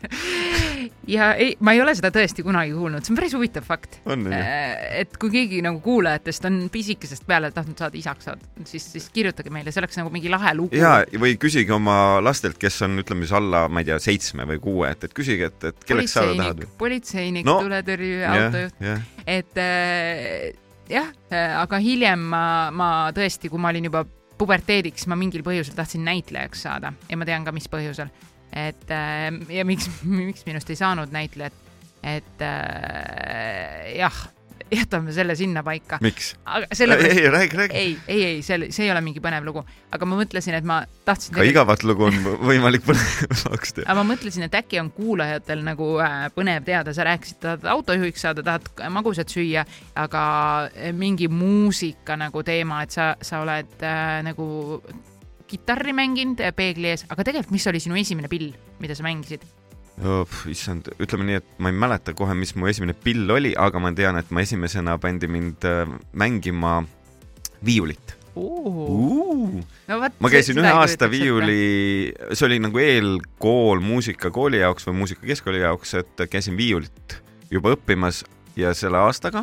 ja 1.15 1.33
ei, 1.35 1.55
ma 1.65 1.75
ei 1.77 1.83
ole 1.83 1.95
seda 1.99 2.11
tõesti 2.15 2.45
kunagi 2.47 2.75
kuulnud, 2.77 3.05
see 3.05 3.15
on 3.15 3.21
päris 3.21 3.37
huvitav 3.37 3.67
fakt. 3.67 4.01
onju? 4.09 4.33
et 4.99 5.17
kui 5.21 5.33
keegi 5.33 5.63
nagu 5.65 5.81
kuulajatest 5.85 6.49
on 6.49 6.61
pisikesest 6.73 7.27
peale 7.29 7.51
tahtnud 7.55 7.79
saada 7.81 7.99
isaks 7.99 8.29
saada, 8.29 8.51
siis, 8.69 8.88
siis 8.89 9.09
kirjutage 9.15 9.53
meile, 9.55 9.73
see 9.75 9.83
oleks 9.83 9.99
nagu 10.01 10.13
mingi 10.15 10.31
lahe 10.33 10.55
lugu. 10.59 10.77
ja, 10.79 11.01
või 11.21 11.37
küsige 11.41 11.75
oma 11.77 12.19
lastelt, 12.25 12.59
kes 12.61 12.81
on, 12.87 12.99
ütleme 13.03 13.27
siis 13.27 13.35
alla, 13.39 13.67
ma 13.73 13.83
ei 13.85 13.91
tea, 13.91 13.99
seitsme 14.03 14.47
või 14.49 14.63
kuue, 14.65 14.93
et, 14.93 15.09
et 15.09 15.17
küsige, 15.17 15.51
et, 15.53 15.69
et 15.73 15.89
kelleks 15.89 16.17
saada 16.17 16.37
tahad 16.39 16.65
politseinik,. 16.81 17.47
No, 17.49 17.61
jah, 17.69 17.83
autojuht, 18.33 18.87
et 19.29 19.61
äh, 19.63 20.55
jah, 20.91 21.11
aga 21.63 21.81
hiljem 21.83 22.29
ma, 22.33 22.45
ma 22.75 22.89
tõesti, 23.17 23.51
kui 23.53 23.61
ma 23.61 23.73
olin 23.73 23.91
juba 23.91 24.05
puberteediks, 24.39 25.09
ma 25.11 25.19
mingil 25.19 25.43
põhjusel 25.47 25.77
tahtsin 25.79 26.05
näitlejaks 26.07 26.65
saada 26.67 26.93
ja 27.09 27.19
ma 27.19 27.27
tean 27.29 27.47
ka, 27.47 27.55
mis 27.55 27.69
põhjusel. 27.71 28.11
et 28.55 28.91
äh, 28.95 29.29
ja 29.53 29.65
miks, 29.69 29.91
miks 30.21 30.47
minust 30.49 30.71
ei 30.71 30.79
saanud 30.79 31.13
näitlejat, 31.15 31.57
et 32.07 32.45
äh, 32.45 33.95
jah, 33.99 34.27
jätame 34.81 35.13
selle 35.17 35.37
sinnapaika, 35.39 35.99
miks? 36.05 36.35
sellepärast, 36.73 37.19
ei, 37.19 37.31
räägi, 37.31 37.57
räägi. 37.57 37.77
ei, 37.77 37.99
ei, 38.09 38.25
ei, 38.25 38.43
see, 38.43 38.71
see 38.75 38.87
ei 38.87 38.93
ole 38.93 39.03
mingi 39.05 39.23
põnev 39.25 39.47
lugu, 39.47 39.65
aga 39.95 40.09
ma 40.09 40.19
mõtlesin, 40.21 40.57
et 40.59 40.67
ma 40.69 40.81
tahtsin 41.09 41.37
ka 41.37 41.47
igavat 41.47 41.85
lugu 41.89 42.09
on 42.09 42.19
võimalik 42.51 42.87
põnevaks 42.87 43.77
teha. 43.79 43.87
aga 43.87 43.99
ma 44.01 44.07
mõtlesin, 44.13 44.47
et 44.49 44.59
äkki 44.61 44.81
on 44.83 44.93
kuulajatel 44.95 45.65
nagu 45.67 45.91
äh, 46.05 46.17
põnev 46.37 46.67
teada, 46.69 46.95
sa 46.97 47.07
rääkisid, 47.09 47.41
tahad 47.45 47.69
autojuhiks 47.75 48.25
saada, 48.27 48.45
tahad 48.47 48.69
magusat 48.95 49.33
süüa, 49.33 49.65
aga 49.99 50.25
äh, 50.71 50.93
mingi 50.97 51.31
muusika 51.33 52.19
nagu 52.21 52.45
teema, 52.47 52.83
et 52.85 52.97
sa, 52.97 53.13
sa 53.23 53.43
oled 53.45 53.79
äh, 53.85 54.19
nagu 54.27 54.49
kitarri 55.49 55.95
mänginud 55.97 56.43
äh, 56.45 56.53
peegli 56.57 56.93
ees, 56.93 57.07
aga 57.09 57.25
tegelikult, 57.25 57.55
mis 57.57 57.67
oli 57.71 57.81
sinu 57.83 57.97
esimene 57.99 58.31
pill, 58.31 58.53
mida 58.83 58.97
sa 58.99 59.07
mängisid? 59.07 59.47
issand, 60.51 60.91
ütleme 61.03 61.27
nii, 61.27 61.41
et 61.41 61.49
ma 61.63 61.73
ei 61.73 61.79
mäleta 61.79 62.15
kohe, 62.17 62.35
mis 62.39 62.55
mu 62.59 62.69
esimene 62.71 62.95
pill 62.95 63.31
oli, 63.35 63.55
aga 63.59 63.81
ma 63.83 63.93
tean, 63.97 64.19
et 64.21 64.31
ma 64.35 64.45
esimesena 64.45 64.99
pandi 65.03 65.31
mind 65.31 65.67
äh, 65.67 65.91
mängima 66.13 66.81
viiulit. 67.65 68.15
no 68.39 69.97
vot. 69.99 70.19
ma 70.23 70.31
käisin 70.31 70.61
ühe 70.63 70.71
aasta 70.71 71.09
viiuli, 71.11 72.13
see 72.31 72.47
oli 72.47 72.61
nagu 72.63 72.79
eelkool 72.79 73.83
muusikakooli 73.83 74.61
jaoks 74.63 74.87
või 74.87 75.01
muusikakeskkooli 75.01 75.65
jaoks, 75.65 75.95
et 75.99 76.27
käisin 76.31 76.55
viiulit 76.59 77.19
juba 77.51 77.75
õppimas 77.75 78.23
ja 78.59 78.71
selle 78.79 79.01
aastaga 79.03 79.43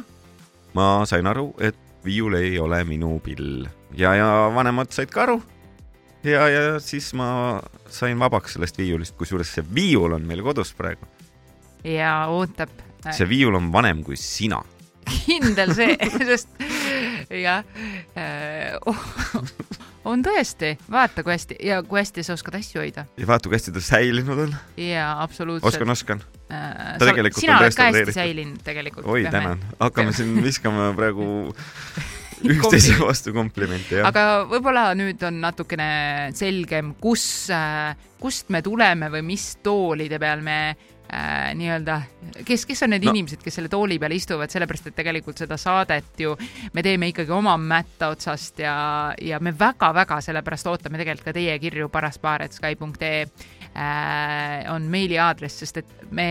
ma 0.76 0.88
sain 1.10 1.28
aru, 1.28 1.50
et 1.60 1.76
viiul 2.06 2.38
ei 2.40 2.56
ole 2.62 2.80
minu 2.88 3.18
pill 3.24 3.66
ja, 3.98 4.14
ja 4.16 4.30
vanemad 4.56 4.94
said 4.96 5.12
ka 5.12 5.26
aru. 5.26 5.42
ja, 6.26 6.48
ja 6.50 6.80
siis 6.84 7.12
ma 7.18 7.62
sain 7.92 8.20
vabaks 8.20 8.58
sellest 8.58 8.78
viiulist, 8.80 9.16
kusjuures 9.20 9.52
see 9.58 9.66
viiul 9.76 10.18
on 10.18 10.26
meil 10.28 10.44
kodus 10.46 10.74
praegu. 10.78 11.08
ja 11.84 12.26
ootab. 12.32 12.72
see 13.12 13.30
viiul 13.30 13.56
on 13.60 13.72
vanem 13.74 14.04
kui 14.04 14.18
sina. 14.20 14.64
kindel 15.26 15.74
see, 15.78 15.98
sest 16.32 16.50
jah, 17.30 17.62
on 20.06 20.24
tõesti, 20.26 20.76
vaata 20.92 21.26
kui 21.26 21.36
hästi 21.36 21.60
ja 21.66 21.82
kui 21.86 22.02
hästi 22.02 22.26
sa 22.26 22.34
oskad 22.38 22.58
asju 22.58 22.82
hoida 22.82 23.06
ja 23.18 23.30
vaata, 23.30 23.50
kui 23.50 23.60
hästi 23.60 23.76
ta 23.76 23.84
säilinud 23.86 24.46
on. 24.48 24.58
ja 24.82 25.12
absoluutselt. 25.22 25.74
oskan, 25.74 25.94
oskan. 25.94 26.26
Tegelikult 27.02 27.42
sina 27.42 27.58
oled 27.60 27.78
ka 27.78 27.90
hästi 27.92 28.18
säilinud 28.18 28.62
tegelikult. 28.66 29.06
oi, 29.06 29.26
tänan. 29.30 29.62
hakkame 29.80 30.14
siin 30.14 30.38
viskama 30.46 30.92
praegu 30.98 31.28
üksteise 32.56 32.98
vastu 33.02 33.34
komplimente, 33.36 34.00
jah. 34.00 34.10
aga 34.10 34.26
võib-olla 34.50 34.90
nüüd 34.98 35.22
on 35.28 35.40
natukene 35.44 35.88
selgem, 36.38 36.96
kus, 37.02 37.48
kust 38.22 38.52
me 38.54 38.62
tuleme 38.66 39.10
või 39.14 39.24
mis 39.34 39.56
toolide 39.66 40.20
peal 40.22 40.44
me 40.46 40.58
äh, 40.72 41.52
nii-öelda, 41.58 42.00
kes, 42.48 42.66
kes 42.66 42.86
on 42.86 42.94
need 42.96 43.06
No. 43.06 43.12
no. 43.12 43.16
inimesed, 43.16 43.44
kes 43.44 43.60
selle 43.60 43.70
tooli 43.72 44.00
peal 44.02 44.16
istuvad, 44.16 44.52
sellepärast 44.54 44.92
et 44.92 44.98
tegelikult 44.98 45.42
seda 45.42 45.58
saadet 45.62 46.20
ju 46.20 46.36
me 46.74 46.84
teeme 46.86 47.12
ikkagi 47.12 47.34
oma 47.36 47.58
mätta 47.62 48.10
otsast 48.16 48.60
ja, 48.64 48.76
ja 49.22 49.40
me 49.40 49.54
väga-väga 49.60 50.22
sellepärast 50.26 50.72
ootame 50.72 51.02
tegelikult 51.02 51.30
ka 51.30 51.36
teie 51.38 51.58
kirju 51.62 51.90
paraspaar.sky.ee 51.94 53.14
äh, 53.76 54.74
on 54.74 54.90
meiliaadress, 54.92 55.64
sest 55.64 55.84
et 55.84 55.96
me 56.12 56.30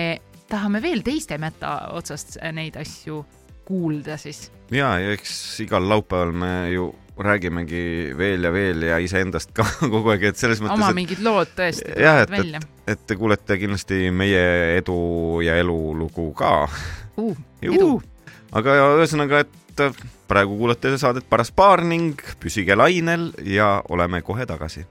tahame 0.51 0.83
veel 0.83 1.03
teiste 1.07 1.39
mätta 1.41 1.77
otsast 1.97 2.39
neid 2.53 2.77
asju 2.81 3.23
kuulda 3.65 4.19
siis 4.21 4.49
ja, 4.73 4.95
ja 5.01 5.15
eks 5.15 5.33
igal 5.65 5.89
laupäeval 5.89 6.33
me 6.33 6.53
ju 6.73 6.93
räägimegi 7.19 8.15
veel 8.19 8.45
ja 8.45 8.53
veel 8.53 8.83
ja 8.83 8.99
iseendast 8.99 9.53
ka 9.55 9.67
kogu 9.93 10.15
aeg, 10.15 10.31
et 10.31 10.41
selles 10.41 10.63
oma 10.63 10.75
mõttes, 10.75 10.91
et 10.91 10.99
mingid 10.99 11.23
lood 11.25 11.53
tõesti 11.57 11.93
tulevad 11.93 12.35
välja 12.35 12.63
et, 12.63 12.71
et 12.95 13.05
te 13.07 13.19
kuulete 13.19 13.59
kindlasti 13.61 14.01
meie 14.11 14.43
edu 14.79 14.97
ja 15.45 15.59
elulugu 15.63 16.33
ka. 16.39 16.57
uh,. 17.17 17.37
edu, 17.63 17.93
aga 18.53 18.81
ühesõnaga, 18.99 19.45
et 19.45 20.03
praegu 20.31 20.59
kuulate 20.59 20.95
saadet 20.99 21.27
Paras 21.31 21.51
paar 21.55 21.85
ning 21.85 22.21
püsige 22.41 22.77
lainel 22.79 23.31
ja 23.43 23.83
oleme 23.89 24.23
kohe 24.23 24.47
tagasi. 24.47 24.87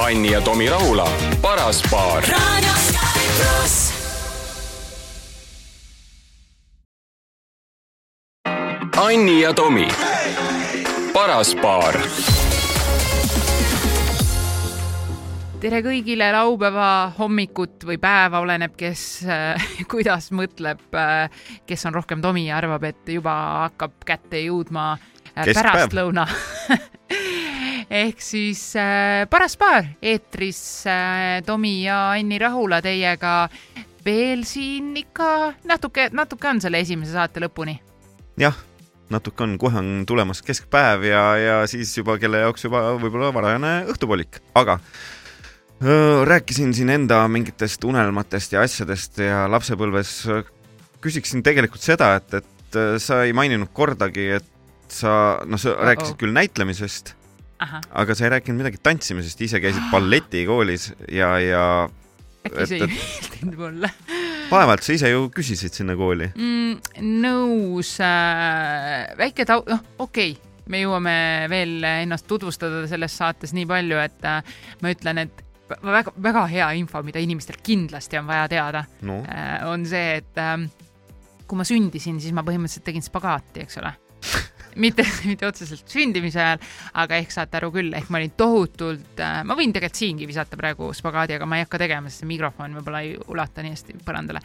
Anni 0.00 0.32
ja 0.32 0.40
Tomi 0.40 0.68
Rahula, 0.68 1.06
paras 1.42 1.82
paar. 1.90 2.24
Radio 2.28 2.74
Sky 2.88 3.28
pluss. 3.36 3.93
Anni 8.96 9.40
ja 9.40 9.50
Tomi, 9.54 9.88
paras 11.12 11.48
paar 11.58 11.96
tere 15.58 15.80
kõigile 15.82 16.28
laupäeva 16.30 16.88
hommikut 17.16 17.82
või 17.88 17.96
päeva, 17.98 18.38
oleneb, 18.44 18.76
kes 18.78 19.02
äh, 19.26 19.64
kuidas 19.90 20.28
mõtleb 20.30 20.94
äh,, 20.94 21.26
kes 21.66 21.82
on 21.90 21.96
rohkem 21.96 22.22
Tomi 22.22 22.44
ja 22.46 22.60
arvab, 22.60 22.86
et 22.86 23.10
juba 23.16 23.34
hakkab 23.64 23.96
kätte 24.06 24.44
jõudma 24.44 24.92
äh, 24.94 25.48
pärastlõuna. 25.48 26.28
ehk 28.04 28.22
siis 28.22 28.62
äh, 28.78 29.24
paras 29.30 29.58
paar 29.58 29.88
eetris 29.98 30.60
äh, 30.86 31.40
Tomi 31.46 31.80
ja 31.82 32.12
Anni 32.12 32.38
Rahula 32.38 32.78
teiega 32.84 33.48
veel 34.06 34.46
siin 34.46 34.94
ikka 35.02 35.32
natuke, 35.66 36.12
natuke 36.14 36.52
on 36.52 36.62
selle 36.62 36.84
esimese 36.86 37.16
saate 37.18 37.42
lõpuni. 37.42 37.74
jah, 38.38 38.54
natuke 39.12 39.44
on, 39.44 39.58
kohe 39.60 39.80
on 39.80 39.90
tulemas 40.08 40.40
keskpäev 40.44 41.04
ja, 41.08 41.24
ja 41.40 41.56
siis 41.70 41.92
juba 41.98 42.16
kelle 42.20 42.44
jaoks 42.44 42.64
juba 42.66 42.86
võib-olla 43.00 43.32
varajane 43.34 43.72
õhtupoolik, 43.92 44.40
aga 44.56 44.78
öö, 45.82 46.24
rääkisin 46.28 46.72
siin 46.76 46.92
enda 46.94 47.22
mingitest 47.28 47.84
unelmatest 47.84 48.56
ja 48.56 48.64
asjadest 48.64 49.20
ja 49.22 49.44
lapsepõlves 49.50 50.16
küsiksin 51.04 51.44
tegelikult 51.44 51.84
seda, 51.84 52.14
et, 52.20 52.40
et 52.40 52.80
sa 53.02 53.22
ei 53.26 53.34
maininud 53.36 53.70
kordagi, 53.76 54.30
et 54.38 54.48
sa, 54.88 55.40
noh, 55.44 55.60
sa 55.60 55.74
Uh-oh. 55.74 55.84
rääkisid 55.90 56.18
küll 56.20 56.34
näitlemisest, 56.34 57.14
aga 57.60 58.16
sa 58.16 58.26
ei 58.26 58.34
rääkinud 58.38 58.60
midagi 58.60 58.80
tantsimisest, 58.82 59.44
ise 59.44 59.60
käisid 59.62 59.84
balletikoolis 59.92 60.92
ja, 61.12 61.34
ja 61.42 61.64
äkki 62.44 62.66
see 62.68 62.80
ei 62.80 62.88
meeldinud 62.88 63.60
mulle 63.60 63.92
vaevalt 64.50 64.84
sa 64.84 64.94
ise 64.94 65.10
ju 65.10 65.28
küsisid 65.34 65.74
sinna 65.76 65.96
kooli. 65.98 66.30
mm,. 66.34 67.00
nõus 67.22 67.94
äh,, 68.02 69.14
väike 69.18 69.46
tau-, 69.48 69.64
noh, 69.68 69.82
okei 69.98 70.34
okay., 70.34 70.52
me 70.72 70.80
jõuame 70.80 71.16
veel 71.52 71.84
ennast 71.84 72.26
tutvustada 72.28 72.86
selles 72.88 73.16
saates 73.18 73.52
nii 73.56 73.66
palju, 73.68 73.98
et 74.00 74.24
äh, 74.28 74.54
ma 74.80 74.92
ütlen, 74.94 75.20
et 75.26 75.42
väga, 75.84 76.14
väga 76.24 76.46
hea 76.52 76.70
info, 76.80 77.02
mida 77.04 77.20
inimestel 77.20 77.60
kindlasti 77.64 78.20
on 78.20 78.30
vaja 78.30 78.48
teada 78.52 78.84
no 79.08 79.20
äh,, 79.22 79.60
on 79.68 79.86
see, 79.88 80.20
et 80.22 80.40
äh, 80.40 80.56
kui 81.44 81.60
ma 81.60 81.68
sündisin, 81.68 82.20
siis 82.22 82.36
ma 82.36 82.46
põhimõtteliselt 82.46 82.88
tegin 82.88 83.04
spagaati, 83.04 83.66
eks 83.66 83.80
ole 83.82 83.94
mitte, 84.80 85.06
mitte 85.30 85.46
otseselt 85.48 85.88
sündimise 85.90 86.40
ajal, 86.42 86.62
aga 87.02 87.18
ehk 87.20 87.34
saate 87.34 87.58
aru 87.60 87.70
küll, 87.74 87.94
ehk 87.96 88.10
ma 88.12 88.20
olin 88.20 88.34
tohutult 88.38 89.22
äh,, 89.22 89.40
ma 89.46 89.56
võin 89.58 89.74
tegelikult 89.74 90.02
siingi 90.02 90.28
visata 90.28 90.58
praegu 90.60 90.90
spagaadi, 90.96 91.38
aga 91.38 91.48
ma 91.48 91.58
ei 91.58 91.66
hakka 91.66 91.80
tegema, 91.84 92.10
sest 92.10 92.24
see 92.24 92.30
mikrofon 92.30 92.78
võib-olla 92.78 93.02
ei 93.04 93.14
ulata 93.32 93.64
nii 93.64 93.74
hästi 93.74 93.98
põrandale. 94.04 94.42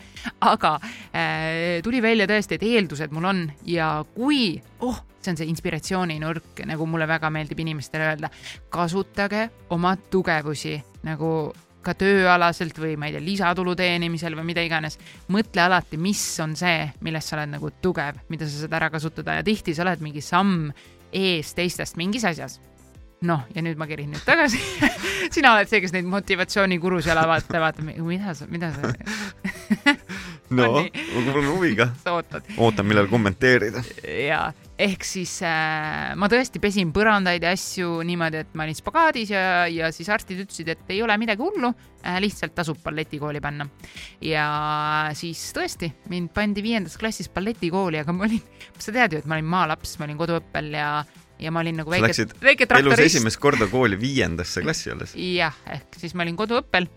aga 0.49 0.75
äh, 0.79 1.79
tuli 1.85 2.01
välja 2.03 2.27
tõesti, 2.29 2.59
et 2.59 2.67
eeldused 2.69 3.15
mul 3.15 3.29
on 3.29 3.45
ja 3.67 3.91
kui, 4.15 4.53
oh, 4.85 5.01
see 5.19 5.33
on 5.33 5.39
see 5.39 5.49
inspiratsiooninurk, 5.51 6.63
nagu 6.69 6.85
mulle 6.89 7.07
väga 7.09 7.31
meeldib 7.33 7.59
inimestele 7.65 8.11
öelda, 8.11 8.29
kasutage 8.73 9.47
oma 9.75 9.95
tugevusi 10.11 10.77
nagu 11.07 11.51
ka 11.85 11.95
tööalaselt 11.95 12.77
või 12.79 12.95
ma 12.99 13.07
ei 13.09 13.15
tea, 13.15 13.23
lisatulu 13.23 13.75
teenimisel 13.79 14.35
või 14.37 14.49
mida 14.51 14.63
iganes, 14.65 14.99
mõtle 15.31 15.63
alati, 15.63 15.99
mis 16.01 16.23
on 16.43 16.55
see, 16.59 16.89
milles 17.05 17.29
sa 17.29 17.37
oled 17.37 17.53
nagu 17.55 17.71
tugev, 17.81 18.23
mida 18.29 18.47
sa 18.47 18.65
saad 18.65 18.79
ära 18.81 18.89
kasutada 18.93 19.39
ja 19.39 19.45
tihti 19.47 19.75
sa 19.75 19.85
oled 19.87 20.03
mingi 20.03 20.23
samm 20.23 20.73
ees 21.15 21.55
teistest 21.57 21.97
mingis 21.97 22.27
asjas 22.27 22.59
noh, 23.25 23.43
ja 23.55 23.63
nüüd 23.63 23.79
ma 23.79 23.87
kerin 23.89 24.13
nüüd 24.13 24.23
tagasi. 24.23 24.59
sina 25.35 25.53
oled 25.55 25.69
see, 25.71 25.81
kes 25.83 25.93
neid 25.95 26.07
motivatsioonikurusid 26.09 27.11
jälle 27.11 27.25
vaata, 27.27 27.61
vaata, 27.61 27.83
mida 27.83 28.35
sa, 28.37 28.47
mida 28.51 28.71
sa, 28.75 28.93
no 30.49 30.71
ma 30.73 30.83
kuulan 31.31 31.51
huviga, 31.51 31.89
ootan, 32.63 32.88
millal 32.88 33.09
kommenteerida. 33.12 33.83
ja 34.05 34.41
ehk 34.79 35.03
siis 35.07 35.33
äh, 35.45 36.15
ma 36.19 36.29
tõesti 36.31 36.62
pesin 36.63 36.93
põrandaid 36.95 37.43
ja 37.43 37.53
asju 37.55 37.99
niimoodi, 38.07 38.43
et 38.45 38.57
ma 38.57 38.65
olin 38.65 38.77
spagaadis 38.77 39.33
ja, 39.33 39.43
ja 39.71 39.91
siis 39.95 40.09
arstid 40.12 40.41
ütlesid, 40.45 40.71
et 40.73 40.93
ei 40.95 41.01
ole 41.05 41.17
midagi 41.21 41.43
hullu 41.43 41.71
äh,, 41.71 42.19
lihtsalt 42.23 42.55
tasub 42.57 42.79
balletikooli 42.83 43.41
panna. 43.43 43.67
ja 44.23 44.45
siis 45.17 45.49
tõesti 45.55 45.91
mind 46.12 46.33
pandi 46.35 46.63
viiendas 46.65 46.97
klassis 46.99 47.31
balletikooli, 47.33 48.01
aga 48.01 48.15
ma 48.15 48.27
olin, 48.29 48.43
sa 48.77 48.95
tead 48.95 49.15
ju, 49.15 49.23
et 49.23 49.29
ma 49.29 49.39
olin 49.39 49.51
maalaps, 49.55 49.97
ma 49.99 50.07
olin 50.07 50.21
koduõppel 50.21 50.71
ja, 50.79 50.91
ja 51.39 51.53
ma 51.53 51.63
olin 51.65 51.83
nagu 51.83 51.93
väike 51.93 52.29
väike 52.39 52.65
elus 52.65 52.73
traktorist. 52.73 53.05
esimest 53.09 53.41
korda 53.43 53.67
kooli 53.71 53.99
viiendasse 53.99 54.63
klassi 54.65 54.95
alles. 54.95 55.17
jah, 55.19 55.55
ehk 55.75 55.99
siis 55.99 56.15
ma 56.15 56.25
olin 56.25 56.39
koduõppel 56.39 56.88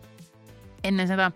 enne 0.86 1.06
seda 1.10 1.30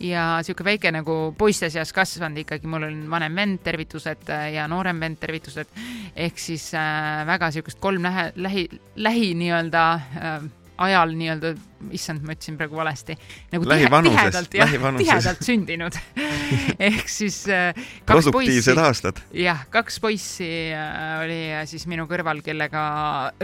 ja 0.00 0.24
sihuke 0.46 0.64
väike 0.64 0.92
nagu 0.94 1.16
poiste 1.38 1.70
seas 1.72 1.92
kasvanud 1.96 2.40
ikkagi, 2.44 2.68
mul 2.70 2.86
on 2.88 3.02
vanem 3.12 3.36
vend, 3.36 3.60
tervitused 3.64 4.30
äh, 4.32 4.46
ja 4.56 4.68
noorem 4.70 5.00
vend, 5.00 5.20
tervitused. 5.20 5.68
ehk 6.16 6.38
siis 6.40 6.70
äh, 6.74 7.26
väga 7.28 7.50
sihukest 7.50 7.80
kolm 7.80 8.02
lähe, 8.08 8.30
lähi, 8.36 8.68
lähi 8.96 9.34
nii-öelda 9.34 9.84
äh, 9.94 10.48
ajal 10.80 11.12
nii-öelda, 11.16 11.52
issand, 11.96 12.24
ma 12.24 12.34
ütlesin 12.34 12.56
praegu 12.56 12.78
valesti, 12.78 13.16
nagu 13.52 13.66
tihe, 13.68 13.88
tihedalt, 14.06 14.56
jah, 14.56 14.74
tihedalt 14.96 15.44
sündinud. 15.44 15.98
ehk 16.88 17.10
siis 17.12 17.42
äh, 17.52 17.76
kaks 18.08 18.30
poissi 18.32 18.76
aastad. 18.80 19.20
jah, 19.36 19.66
kaks 19.72 20.00
poissi 20.02 20.48
äh, 20.72 21.20
oli 21.24 21.40
äh, 21.52 21.64
siis 21.68 21.84
minu 21.90 22.08
kõrval, 22.10 22.40
kellega 22.44 22.82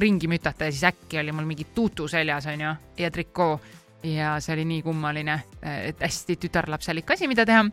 ringi 0.01 0.31
mütata 0.33 0.71
ja 0.71 0.75
siis 0.75 0.87
äkki 0.89 1.21
oli 1.21 1.37
mul 1.37 1.49
mingi 1.49 1.69
tuutu 1.77 2.09
seljas 2.09 2.49
onju 2.53 2.73
ja 2.97 3.13
trikoo 3.13 3.59
ja 4.07 4.37
see 4.43 4.55
oli 4.57 4.67
nii 4.69 4.85
kummaline, 4.87 5.41
et 5.63 6.01
hästi 6.05 6.39
tütarlapselik 6.47 7.11
asi, 7.11 7.29
mida 7.31 7.47
teha. 7.49 7.65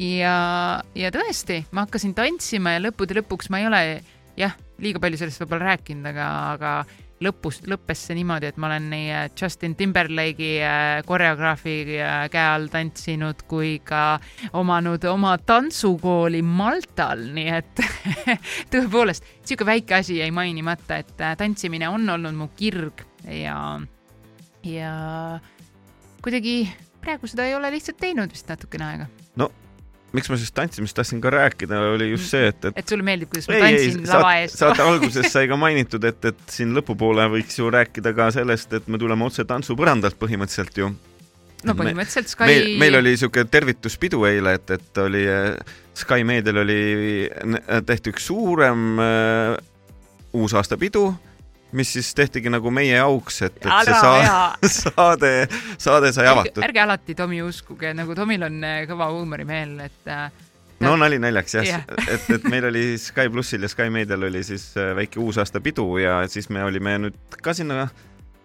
ja, 0.00 0.34
ja 0.96 1.12
tõesti, 1.14 1.62
ma 1.72 1.86
hakkasin 1.86 2.16
tantsima 2.16 2.76
ja 2.76 2.84
lõppude 2.86 3.18
lõpuks 3.20 3.52
ma 3.52 3.62
ei 3.62 3.68
ole 3.68 3.84
jah, 4.38 4.56
liiga 4.82 5.02
palju 5.02 5.20
sellest 5.20 5.42
võib-olla 5.42 5.72
rääkinud, 5.72 6.08
aga, 6.12 6.28
aga 6.56 6.74
lõpus, 7.22 7.60
lõppes 7.68 8.06
see 8.06 8.16
niimoodi, 8.18 8.50
et 8.50 8.58
ma 8.60 8.68
olen 8.70 8.88
nii 8.92 9.20
Justin 9.38 9.76
Timberlake'i 9.78 10.56
äh, 10.64 11.02
koreograafi 11.06 11.76
äh, 11.98 12.16
käe 12.32 12.44
all 12.54 12.68
tantsinud 12.72 13.44
kui 13.50 13.76
ka 13.84 14.18
omanud 14.58 15.04
oma 15.10 15.36
tantsukooli 15.38 16.42
Maltal, 16.46 17.28
nii 17.36 17.54
et 17.60 17.84
tõepoolest 18.72 19.28
sihuke 19.44 19.68
väike 19.68 20.00
asi 20.00 20.18
jäi 20.20 20.30
mainimata, 20.34 21.02
et 21.02 21.22
äh, 21.22 21.36
tantsimine 21.38 21.90
on 21.92 22.08
olnud 22.16 22.38
mu 22.38 22.50
kirg 22.58 23.04
ja, 23.28 23.56
ja 24.66 24.94
kuidagi 26.22 26.56
praegu 27.02 27.28
seda 27.30 27.46
ei 27.48 27.56
ole 27.56 27.72
lihtsalt 27.74 27.98
teinud 28.00 28.32
vist 28.32 28.48
natukene 28.50 28.88
aega. 28.88 29.10
miks 30.12 30.28
ma 30.28 30.36
siis 30.36 30.52
tantsimist 30.52 30.92
tahtsin 30.92 31.22
ka 31.24 31.30
rääkida, 31.32 31.78
oli 31.94 32.10
just 32.10 32.28
see, 32.28 32.50
et, 32.50 32.66
et 32.68 32.82
et 32.82 32.90
sulle 32.92 33.04
meeldib, 33.06 33.30
kuidas 33.32 33.46
ma 33.48 33.62
tantsin 33.62 34.02
lava 34.02 34.18
saate, 34.18 34.42
ees? 34.42 34.56
saate 34.60 34.84
alguses 34.84 35.30
sai 35.32 35.48
ka 35.48 35.56
mainitud, 35.56 36.04
et, 36.04 36.26
et 36.28 36.42
siin 36.52 36.74
lõpupoole 36.76 37.24
võiks 37.32 37.56
ju 37.56 37.70
rääkida 37.72 38.12
ka 38.18 38.28
sellest, 38.36 38.76
et 38.76 38.90
me 38.92 39.00
tuleme 39.00 39.24
otse 39.24 39.46
tantsupõrandalt 39.48 40.20
põhimõtteliselt 40.20 40.82
ju. 40.82 40.90
no 41.64 41.76
põhimõtteliselt 41.78 42.28
Sky 42.28 42.50
meil, 42.50 42.68
meil 42.84 43.00
oli 43.00 43.16
siuke 43.24 43.46
tervituspidu 43.48 44.20
eile, 44.28 44.58
et, 44.60 44.76
et 44.76 45.00
oli 45.00 45.24
äh, 45.32 45.56
Sky 45.96 46.28
meedial 46.28 46.60
oli, 46.66 46.80
tehti 47.88 48.12
üks 48.12 48.28
suurem 48.28 49.00
äh, 49.00 49.56
uusaastapidu, 50.36 51.06
mis 51.72 51.92
siis 51.96 52.12
tehtigi 52.14 52.50
nagu 52.52 52.70
meie 52.74 52.98
auks, 53.00 53.42
et, 53.48 53.56
et 53.60 53.66
see 53.68 53.76
ära 53.80 53.98
saa, 54.00 54.14
aja. 54.20 54.38
saade, 54.82 55.32
saade 55.80 56.12
sai 56.14 56.28
avatud. 56.30 56.62
ärge 56.64 56.82
alati 56.84 57.16
Tomi 57.18 57.42
uskuge, 57.44 57.92
nagu 57.96 58.16
Tomil 58.18 58.46
on 58.48 58.62
äh, 58.66 58.82
kõva 58.90 59.10
huumorimeel, 59.14 59.74
et 59.88 60.12
äh, 60.12 60.28
no 60.82 60.94
nali 61.00 61.18
naljaks 61.22 61.58
jah 61.58 61.68
Jah. 61.68 61.84
yeah. 61.88 62.12
et, 62.14 62.30
et 62.36 62.48
meil 62.52 62.68
oli 62.70 62.86
Sky 63.00 63.30
plussil 63.32 63.64
ja 63.64 63.70
Sky 63.72 63.90
meedial 63.94 64.28
oli 64.28 64.44
siis 64.46 64.72
äh, 64.76 64.92
väike 64.98 65.20
uusaastapidu 65.22 65.86
ja 66.02 66.22
siis 66.28 66.50
me 66.52 66.64
olime 66.64 66.98
nüüd 67.06 67.38
ka 67.42 67.54
sinna 67.56 67.88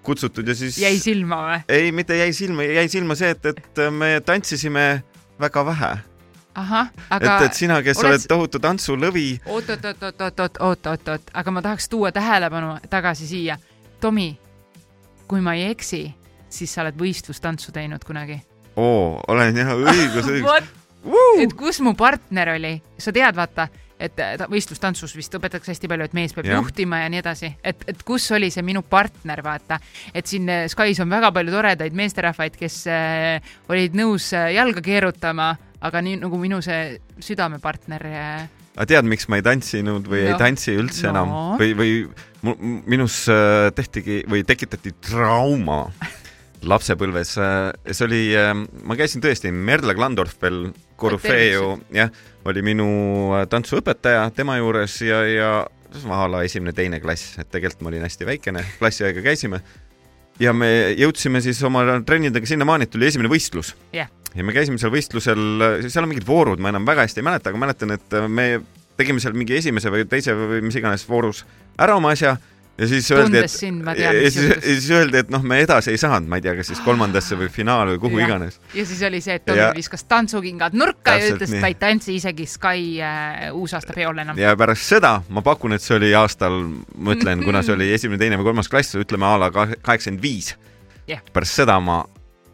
kutsutud 0.08 0.48
ja 0.48 0.56
siis 0.56 0.78
jäi 0.80 0.96
silma 1.04 1.42
või? 1.44 1.62
ei, 1.68 1.92
mitte 1.92 2.16
jäi 2.16 2.32
silma, 2.36 2.64
jäi 2.64 2.88
silma 2.92 3.18
see, 3.20 3.34
et, 3.36 3.52
et 3.52 3.82
me 3.92 4.18
tantsisime 4.26 4.88
väga 5.40 5.66
vähe. 5.68 5.92
ahah, 6.58 6.90
et 7.06 7.16
aga, 7.22 7.38
et 7.46 7.54
sina, 7.58 7.80
kes 7.86 8.00
oled- 8.02 8.16
oled 8.18 8.28
tohutu 8.32 8.60
tantsulõvi, 8.64 9.28
oot, 9.46 9.70
oot, 9.70 9.86
oot, 9.86 10.04
oot, 10.04 10.22
oot, 10.22 10.40
oot, 10.40 10.58
oot, 10.70 10.88
oot, 10.92 11.08
oot, 11.14 11.32
aga 11.34 11.52
ma 11.54 11.62
tahaks 11.66 11.90
tuua 11.94 12.12
tähelepanu 12.16 12.78
tagasi 12.90 13.28
siia. 13.30 13.58
Tomi, 14.02 14.30
kui 15.28 15.42
ma 15.42 15.54
ei 15.58 15.70
eksi, 15.72 16.04
siis 16.50 16.74
sa 16.74 16.84
oled 16.86 16.98
võistlustantsu 17.00 17.72
teinud 17.76 18.04
kunagi. 18.06 18.42
oo, 18.78 19.20
olen 19.28 19.58
jah 19.58 19.74
õigus, 19.74 20.28
õigus. 20.30 20.70
et 21.42 21.54
kus 21.58 21.80
mu 21.82 21.94
partner 21.98 22.56
oli, 22.56 22.76
sa 23.00 23.12
tead, 23.12 23.36
vaata, 23.36 23.68
et 24.00 24.14
ta- 24.16 24.46
võistlustantsus 24.52 25.16
vist 25.18 25.34
õpetatakse 25.34 25.72
hästi 25.74 25.90
palju, 25.90 26.06
et 26.06 26.14
mees 26.14 26.34
peab 26.36 26.46
ja. 26.46 26.60
juhtima 26.60 27.00
ja 27.02 27.10
nii 27.10 27.22
edasi, 27.24 27.50
et, 27.64 27.82
et 27.90 28.04
kus 28.06 28.30
oli 28.38 28.52
see 28.54 28.62
minu 28.66 28.84
partner, 28.86 29.42
vaata, 29.46 29.80
et 30.14 30.30
siin 30.30 30.46
Sky's 30.70 31.02
on 31.02 31.10
väga 31.10 31.32
palju 31.34 31.52
toredaid 31.56 31.98
meesterahvaid, 31.98 32.58
kes 32.60 32.84
äh, 32.94 33.42
olid 33.70 33.98
nõus 33.98 34.30
jalga 34.34 34.82
keerutama, 34.86 35.56
aga 35.82 36.02
nii 36.02 36.22
nagu 36.24 36.40
minu 36.42 36.62
see 36.66 36.98
südamepartner 37.24 38.08
äh, 38.10 38.48
aga 38.78 38.86
tead, 38.94 39.10
miks 39.10 39.28
ma 39.30 39.40
ei 39.40 39.46
tantsinud 39.46 40.08
või 40.10 40.24
no. 40.26 40.32
ei 40.34 40.40
tantsi 40.40 40.78
üldse 40.78 41.10
No. 41.10 41.14
enam 41.14 41.34
või, 41.62 41.74
või 41.78 42.82
minus 42.88 43.24
äh, 43.32 43.70
tehtigi 43.76 44.24
või 44.30 44.46
tekitati 44.48 44.94
trauma 45.10 45.86
lapsepõlves. 46.72 47.36
see 47.38 48.06
oli, 48.08 48.22
ma 48.84 48.98
käisin 48.98 49.22
tõesti, 49.22 49.52
Merle 49.54 49.94
Klandorf 49.94 50.38
veel, 50.42 50.72
Korufeju, 50.98 51.76
jah, 51.94 52.10
oli 52.50 52.64
minu 52.66 52.88
äh, 53.38 53.46
tantsuõpetaja 53.50 54.30
tema 54.36 54.58
juures 54.58 54.96
ja, 55.06 55.22
ja 55.30 55.52
a 55.98 56.24
la 56.30 56.44
esimene-teine 56.46 57.00
klass, 57.02 57.38
et 57.42 57.50
tegelikult 57.54 57.86
ma 57.86 57.92
olin 57.92 58.06
hästi 58.06 58.28
väikene, 58.28 58.64
klassiaega 58.80 59.24
käisime. 59.26 59.62
ja 60.40 60.54
me 60.54 60.94
jõudsime 60.98 61.42
siis 61.42 61.62
oma 61.66 61.82
trennidega 62.06 62.46
sinnamaani, 62.46 62.86
et 62.86 62.92
tuli 62.94 63.08
esimene 63.08 63.30
võistlus 63.32 63.74
Jah. 63.94 64.10
Ja 64.38 64.46
me 64.46 64.54
käisime 64.56 64.78
seal 64.82 64.94
võistlusel, 64.94 65.46
seal 65.88 66.06
on 66.06 66.12
mingid 66.12 66.28
voorud, 66.28 66.62
ma 66.62 66.74
enam 66.74 66.86
väga 66.88 67.08
hästi 67.08 67.24
ei 67.24 67.30
mäleta, 67.30 67.52
aga 67.54 67.62
mäletan, 67.64 67.96
et 67.98 68.20
me 68.30 68.50
tegime 68.98 69.22
seal 69.24 69.36
mingi 69.38 69.58
esimese 69.58 69.92
või 69.94 70.06
teise 70.10 70.36
või 70.38 70.62
mis 70.66 70.78
iganes 70.78 71.06
voorus 71.10 71.44
ära 71.78 71.98
oma 71.98 72.14
asja 72.16 72.38
ja 72.78 72.88
siis 72.90 73.08
öeldi, 73.12 73.40
et 73.42 73.52
sind, 73.52 73.82
ja 73.86 73.94
tean, 73.98 74.18
ja 74.22 74.32
siis, 74.32 74.50
ja 74.54 74.58
siis 74.62 74.90
öeldi, 74.94 75.22
et 75.24 75.32
noh, 75.34 75.42
me 75.46 75.60
edasi 75.64 75.92
ei 75.94 76.02
saanud, 76.02 76.30
ma 76.30 76.38
ei 76.38 76.46
tea, 76.46 76.54
kas 76.60 76.70
siis 76.72 76.82
kolmandasse 76.86 77.38
või 77.40 77.50
finaali 77.54 77.96
või 77.96 78.02
kuhu 78.06 78.20
Jah. 78.22 78.30
iganes. 78.30 78.60
ja 78.78 78.86
siis 78.86 79.02
oli 79.08 79.22
see, 79.24 79.38
et 79.40 79.46
Tomi 79.48 79.62
Ja- 79.62 79.72
viskas 79.76 80.06
tantsukingad 80.10 80.78
nurka 80.78 81.16
ja 81.18 81.24
Täpselt 81.24 81.42
ütles, 81.42 81.56
et 81.58 81.66
ta 81.66 81.72
ei 81.74 81.78
tantsi 81.82 82.18
isegi 82.20 82.46
Sky 82.50 82.86
äh, 83.02 83.48
uusaastapeol 83.58 84.22
enam. 84.26 84.38
ja 84.38 84.54
pärast 84.60 84.86
seda 84.94 85.16
ma 85.30 85.42
pakun, 85.46 85.74
et 85.74 85.86
see 85.86 85.98
oli 85.98 86.14
aastal, 86.18 86.60
ma 86.98 87.18
ütlen, 87.18 87.42
kuna 87.46 87.64
see 87.66 87.74
oli 87.78 87.90
esimene, 87.98 88.22
teine 88.22 88.38
või 88.42 88.52
kolmas 88.52 88.70
klass, 88.70 88.98
ütleme 89.00 89.26
a 89.26 89.34
la 89.42 89.52
kaheksakümmend 89.54 90.22
viis 90.22 90.54
pärast 91.34 91.64
seda 91.64 91.80
ma 91.82 92.04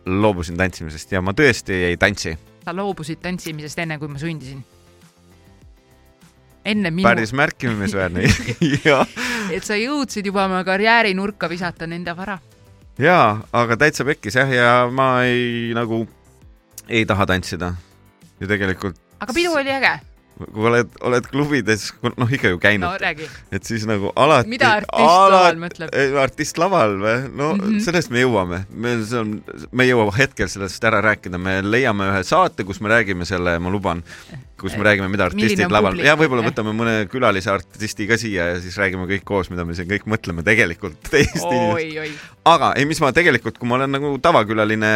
loobusin 0.06 0.58
tantsimisest 0.58 1.12
ja 1.12 1.22
ma 1.22 1.34
tõesti 1.36 1.76
ei 1.89 1.98
tantsi. 1.98 2.38
sa 2.63 2.76
loobusid 2.76 3.22
tantsimisest 3.22 3.80
enne, 3.80 3.98
kui 4.00 4.08
ma 4.12 4.20
sündisin. 4.20 4.63
enne 6.66 6.92
minu, 6.92 7.08
päris 7.08 7.34
märkimisväärne 7.34 8.24
ja, 8.88 9.06
et 9.52 9.63
sa 9.63 9.78
jõudsid 9.80 10.26
juba 10.26 10.46
oma 10.46 10.63
karjääri 10.63 11.13
nurka 11.13 11.50
visata 11.50 11.88
nende 11.88 12.16
vara. 12.18 12.39
ja, 13.00 13.39
aga 13.54 13.78
täitsa 13.78 14.06
pekkis 14.06 14.39
jah, 14.39 14.52
ja 14.52 14.74
ma 14.92 15.24
ei 15.28 15.72
nagu 15.76 16.06
ei 16.88 17.06
taha 17.06 17.26
tantsida. 17.26 17.74
ja 18.39 18.48
tegelikult, 18.48 19.00
aga 19.20 19.34
pidu 19.34 19.56
oli 19.56 19.72
äge. 19.72 20.00
Kui 20.41 20.65
oled, 20.69 20.89
oled 21.06 21.28
klubides, 21.30 21.88
noh 22.17 22.32
ikka 22.34 22.54
ju 22.54 22.60
käinud 22.62 22.88
no 22.88 23.26
et 23.54 23.67
siis 23.67 23.86
nagu 23.89 24.10
alati. 24.17 24.50
Mida 24.50 24.72
artist 24.80 25.04
laval 25.34 25.60
mõtleb?? 25.62 25.93
artist 26.24 26.62
laval 26.62 26.96
või? 27.02 27.17
no 27.30 27.52
mm. 27.54 27.62
-hmm. 27.62 27.84
sellest 27.86 28.13
me 28.13 28.24
jõuame, 28.24 28.63
meil 28.74 29.04
see 29.10 29.22
on, 29.22 29.36
me 29.72 29.86
ei 29.86 29.93
jõua 29.93 30.10
hetkel 30.17 30.50
sellest 30.50 30.84
ära 30.89 31.02
rääkida, 31.06 31.38
me 31.38 31.60
leiame 31.65 32.10
ühe 32.12 32.24
saate, 32.28 32.65
kus 32.67 32.82
me 32.82 32.91
räägime 32.91 33.28
selle, 33.30 33.56
ma 33.62 33.74
luban, 33.74 34.04
kus 34.60 34.76
me 34.78 34.88
räägime, 34.88 35.10
mida 35.13 35.28
artistid 35.30 35.72
laval 35.74 36.02
ja 36.02 36.15
võib-olla 36.19 36.46
võtame 36.48 36.74
mõne 36.76 36.96
külalise 37.12 37.52
artisti 37.54 38.08
ka 38.10 38.17
siia 38.17 38.54
ja 38.54 38.62
siis 38.63 38.78
räägime 38.82 39.06
kõik 39.10 39.26
koos, 39.28 39.52
mida 39.54 39.65
me 39.65 39.78
siin 39.78 39.89
kõik 39.89 40.08
mõtleme 40.10 40.46
tegelikult 40.46 40.98
teist 41.13 41.43
inimest. 41.46 42.24
aga 42.50 42.74
ei, 42.80 42.89
mis 42.89 43.02
ma 43.04 43.13
tegelikult, 43.15 43.60
kui 43.60 43.69
ma 43.69 43.82
olen 43.82 43.93
nagu 44.00 44.15
tavakülaline 44.24 44.93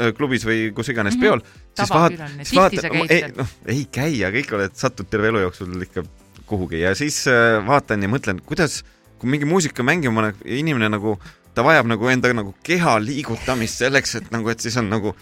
öö, 0.00 0.12
klubis 0.16 0.44
või 0.46 0.72
kus 0.74 0.90
iganes 0.92 1.14
Mhm. 1.16 1.22
peol, 1.22 1.40
siis 1.76 1.92
vaat- 1.92 2.18
siis 2.42 2.56
vaata 2.58 2.90
ei 3.14 3.22
noh, 3.36 3.54
ei 3.72 3.82
käi, 3.92 4.12
aga 4.28 4.38
ikka 4.42 4.56
oled, 4.60 4.76
satud 4.78 5.08
terve 5.12 5.28
elu 5.32 5.44
jooksul 5.46 5.74
ikka 5.88 6.04
kuhugi. 6.46 6.80
Ja 6.84 6.94
siis 6.98 7.22
äh, 7.30 7.58
vaatan 7.66 8.02
ja 8.06 8.08
mõtlen, 8.12 8.40
kuidas, 8.46 8.80
kui 9.18 9.30
mingi 9.32 9.48
muusika 9.48 9.82
mängima 9.86 10.20
paneb, 10.22 10.40
inimene 10.46 10.88
nagu 10.92 11.16
ta 11.56 11.64
vajab 11.64 11.88
nagu 11.88 12.08
enda 12.12 12.30
nagu 12.36 12.52
keha 12.66 12.98
liigutamist 13.00 13.80
selleks, 13.80 14.14
et 14.20 14.26
nagu, 14.34 14.48
et 14.52 14.60
siis 14.60 14.76
on 14.76 14.90
nagu 14.92 15.14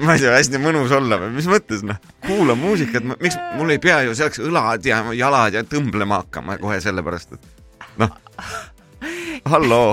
ma 0.00 0.14
ei 0.16 0.22
tea, 0.24 0.32
hästi 0.34 0.58
mõnus 0.58 0.90
olla 0.96 1.18
või 1.20 1.34
mis 1.36 1.46
mõttes 1.46 1.84
noh, 1.86 1.98
kuula 2.24 2.56
muusikat, 2.58 3.04
miks 3.20 3.36
mul 3.58 3.70
ei 3.74 3.78
pea 3.78 4.00
ju 4.06 4.14
selleks 4.16 4.40
õlad 4.42 4.88
ja 4.88 5.02
jalad 5.14 5.54
ja 5.54 5.62
tõmblema 5.68 6.22
hakkama 6.24 6.56
kohe 6.58 6.80
sellepärast, 6.82 7.36
et 7.36 8.00
noh, 8.00 8.16
halloo, 9.52 9.92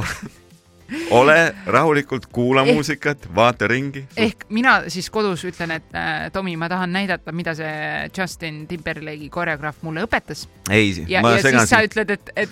ole 1.09 1.55
rahulikult, 1.65 2.25
kuula 2.31 2.63
Eh- 2.65 2.73
muusikat, 2.73 3.27
vaata 3.35 3.67
ringi. 3.67 4.05
ehk 4.17 4.45
mina 4.49 4.83
siis 4.87 5.09
kodus 5.09 5.43
ütlen, 5.45 5.71
et 5.71 5.95
äh, 5.95 6.31
Tomi, 6.31 6.55
ma 6.57 6.69
tahan 6.69 6.93
näidata, 6.93 7.31
mida 7.31 7.55
see 7.55 8.09
Justin 8.17 8.67
Timberlake'i 8.67 9.29
koreograaf 9.29 9.81
mulle 9.81 10.05
õpetas 10.05 10.47
ei, 10.69 10.93
ja, 11.07 11.21
ma 11.21 11.37
segan 11.37 11.65
siis 11.65 11.69
sa 11.69 11.81
ütled, 11.85 12.09
et, 12.09 12.31
et 12.35 12.49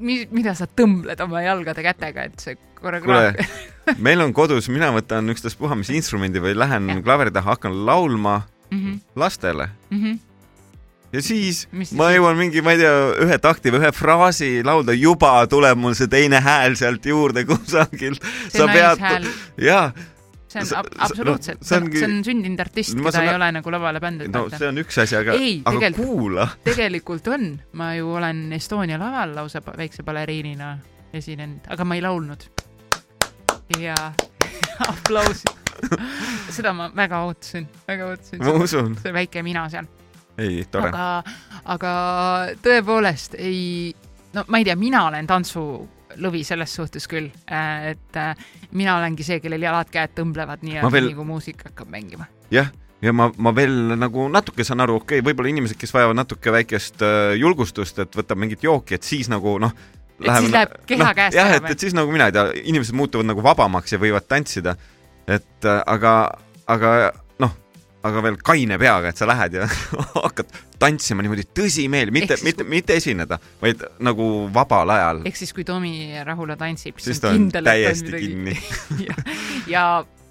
mi, 0.00 0.22
mida 0.30 0.54
sa 0.54 0.66
tõmbled 0.66 1.20
oma 1.24 1.42
jalgade 1.42 1.82
kätega, 1.82 2.28
et 2.30 2.40
see 2.40 2.58
koreograaf 2.80 3.38
kuule, 3.38 3.96
meil 3.98 4.20
on 4.24 4.32
kodus, 4.36 4.68
mina 4.72 4.90
võtan 4.94 5.28
ükstaspuha 5.34 5.76
mis 5.78 5.90
instrumendi 5.94 6.42
või 6.42 6.56
lähen 6.58 7.02
klaveri 7.04 7.34
taha, 7.34 7.56
hakkan 7.56 7.84
laulma 7.86 8.42
mm. 8.70 8.78
-hmm, 8.78 9.00
lastele 9.16 9.68
mm 9.90 10.02
-hmm. 10.02 10.18
Ja 11.14 11.22
siis 11.22 11.64
Mis 11.72 11.92
ma 11.96 12.08
jõuan 12.14 12.36
mingi, 12.38 12.62
ma 12.64 12.74
ei 12.74 12.80
tea, 12.82 12.94
ühe 13.26 13.38
takti 13.42 13.70
või 13.74 13.82
ühe 13.84 13.92
fraasi 13.94 14.48
laulda, 14.66 14.96
juba 14.98 15.36
tuleb 15.50 15.78
mul 15.80 15.94
see 15.98 16.10
teine 16.10 16.40
hääl 16.44 16.74
sealt 16.80 17.06
juurde 17.06 17.44
kusagil. 17.48 18.18
see 18.50 18.66
naishääl, 18.66 19.28
jaa, 19.62 19.86
see 20.50 20.60
on 20.62 20.68
sa- 20.70 20.82
absoluutselt, 21.06 21.60
no, 21.60 21.66
see 21.66 21.70
see 21.70 21.78
on 21.80 21.86
ongi-, 21.88 21.98
see 22.02 22.08
on 22.10 22.18
sündinud 22.28 22.60
artist, 22.66 22.94
keda 22.98 23.12
saan- 23.16 23.28
ei 23.30 23.34
ole 23.38 23.48
nagu 23.58 23.72
lavale 23.74 24.00
pandud 24.02 24.30
no 24.34 24.44
see 24.52 24.68
on 24.70 24.82
üks 24.84 24.98
asi, 25.02 25.16
aga, 25.18 25.38
aga 25.72 25.90
kuula. 25.96 26.48
tegelikult 26.68 27.30
on, 27.34 27.48
ma 27.78 27.92
ju 27.98 28.10
olen 28.18 28.44
Estonia 28.58 28.98
laval 29.00 29.34
lausa 29.38 29.62
väikse 29.66 30.02
baleriinina 30.06 30.76
esinenud, 31.14 31.66
aga 31.70 31.84
ma 31.86 31.94
ei 31.98 32.02
laulnud. 32.02 32.48
ja 33.80 33.94
aplausid. 34.92 35.50
seda 36.54 36.72
ma 36.76 36.88
väga 36.96 37.24
ootasin, 37.26 37.66
väga 37.88 38.06
ootasin. 38.12 38.42
ma 38.42 38.52
usun, 38.64 38.96
see 39.02 39.12
väike 39.14 39.42
mina 39.46 39.66
seal. 39.72 39.86
ei, 40.38 40.64
tore. 40.70 40.90
aga, 40.90 41.34
aga 41.74 41.92
tõepoolest 42.64 43.36
ei, 43.38 43.94
no 44.34 44.44
ma 44.48 44.60
ei 44.60 44.68
tea, 44.68 44.76
mina 44.78 45.04
olen 45.08 45.26
tantsulõvi 45.30 46.44
selles 46.46 46.74
suhtes 46.74 47.08
küll, 47.10 47.30
et 47.46 48.20
äh, 48.20 48.46
mina 48.72 48.98
olengi 48.98 49.26
see, 49.26 49.40
kellel 49.44 49.62
jalad-käed 49.62 50.16
tõmblevad 50.18 50.64
nii, 50.66 50.80
Ma 50.82 50.92
veel- 50.92 51.10
nii 51.10 51.18
kui 51.18 51.28
muusika 51.28 51.70
hakkab 51.70 51.90
mängima. 51.92 52.28
jah, 52.54 52.70
ja 53.04 53.12
ma, 53.12 53.30
ma 53.36 53.52
veel 53.56 53.94
nagu 54.00 54.28
natuke 54.32 54.64
saan 54.66 54.84
aru, 54.84 55.00
okei 55.02 55.20
okay,, 55.20 55.26
võib-olla 55.28 55.52
inimesed, 55.52 55.78
kes 55.80 55.94
vajavad 55.94 56.18
natuke 56.22 56.54
väikest 56.54 57.04
äh, 57.04 57.34
julgustust, 57.40 57.98
et 58.04 58.16
võtab 58.16 58.40
mingit 58.40 58.64
jooki, 58.64 58.98
et 58.98 59.06
siis 59.06 59.30
nagu 59.32 59.58
noh. 59.62 59.74
Et 60.22 60.30
siis 60.30 60.52
läheb 60.54 60.74
keha 60.86 61.10
käest 61.16 61.34
jah, 61.34 61.48
ära 61.50 61.58
et, 61.58 61.64
või? 61.64 61.74
et 61.74 61.82
siis 61.82 61.94
nagu 61.96 62.12
mina 62.14 62.28
ei 62.30 62.34
tea, 62.36 62.44
inimesed 62.70 62.94
muutuvad 62.94 63.26
nagu 63.26 63.42
vabamaks 63.42 63.96
ja 63.96 63.98
võivad 63.98 64.28
tantsida. 64.30 64.76
et 65.26 65.66
äh, 65.66 65.80
aga, 65.90 66.38
aga 66.70 66.90
aga 68.04 68.22
veel 68.26 68.38
kaine 68.44 68.78
peaga, 68.80 69.12
et 69.12 69.20
sa 69.20 69.28
lähed 69.28 69.58
ja 69.58 69.68
hakkad 70.26 70.50
tantsima 70.80 71.24
niimoodi 71.24 71.46
tõsimeeli, 71.56 72.12
mitte 72.14 72.38
mitte, 72.44 72.66
mitte 72.68 72.98
esineda, 73.00 73.38
vaid 73.62 73.84
nagu 74.04 74.28
vabal 74.54 74.92
ajal. 74.94 75.22
ehk 75.28 75.40
siis, 75.40 75.54
kui 75.56 75.64
Tomi 75.68 76.10
Rahula 76.24 76.58
tantsib, 76.60 77.00
siis 77.02 77.22
ta 77.22 77.32
on 77.34 77.48
täiesti 77.54 78.12
kinni. 78.12 78.56
ja, 79.08 79.16
ja 79.70 79.84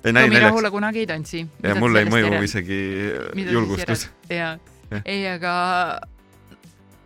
ei 0.03 0.13
näi 0.13 0.29
Tomi 0.29 0.43
Rahula 0.45 0.71
kunagi 0.73 1.03
ei 1.03 1.09
tantsi. 1.09 1.45
ja 1.63 1.75
mul 1.79 2.01
ei 2.01 2.09
mõju. 2.09 2.35
isegi 2.45 2.79
julgustus. 3.49 4.09
ja 4.29 4.55
Jah., 4.93 5.01
ei, 5.09 5.25
aga 5.25 5.53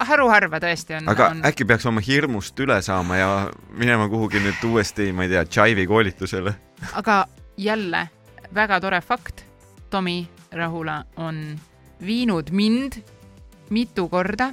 haruharva 0.04 0.60
tõesti 0.62 0.98
on, 0.98 1.08
aga 1.14 1.32
on 1.32 1.42
äkki 1.48 1.66
peaks 1.70 1.88
oma 1.90 2.04
hirmust 2.04 2.60
üle 2.60 2.78
saama 2.86 3.18
ja 3.20 3.32
minema 3.78 4.10
kuhugi 4.12 4.42
nüüd 4.44 4.64
uuesti, 4.68 5.12
ma 5.16 5.26
ei 5.26 5.32
tea, 5.32 5.46
Jive'i 5.48 5.88
koolitusele. 5.90 6.54
aga 7.00 7.26
jälle 7.58 8.08
väga 8.54 8.82
tore 8.84 9.02
fakt. 9.02 9.47
Tomi 9.90 10.22
Rahula 10.52 11.04
on 11.24 11.60
viinud 12.06 12.52
mind 12.52 13.00
mitu 13.70 14.08
korda, 14.10 14.52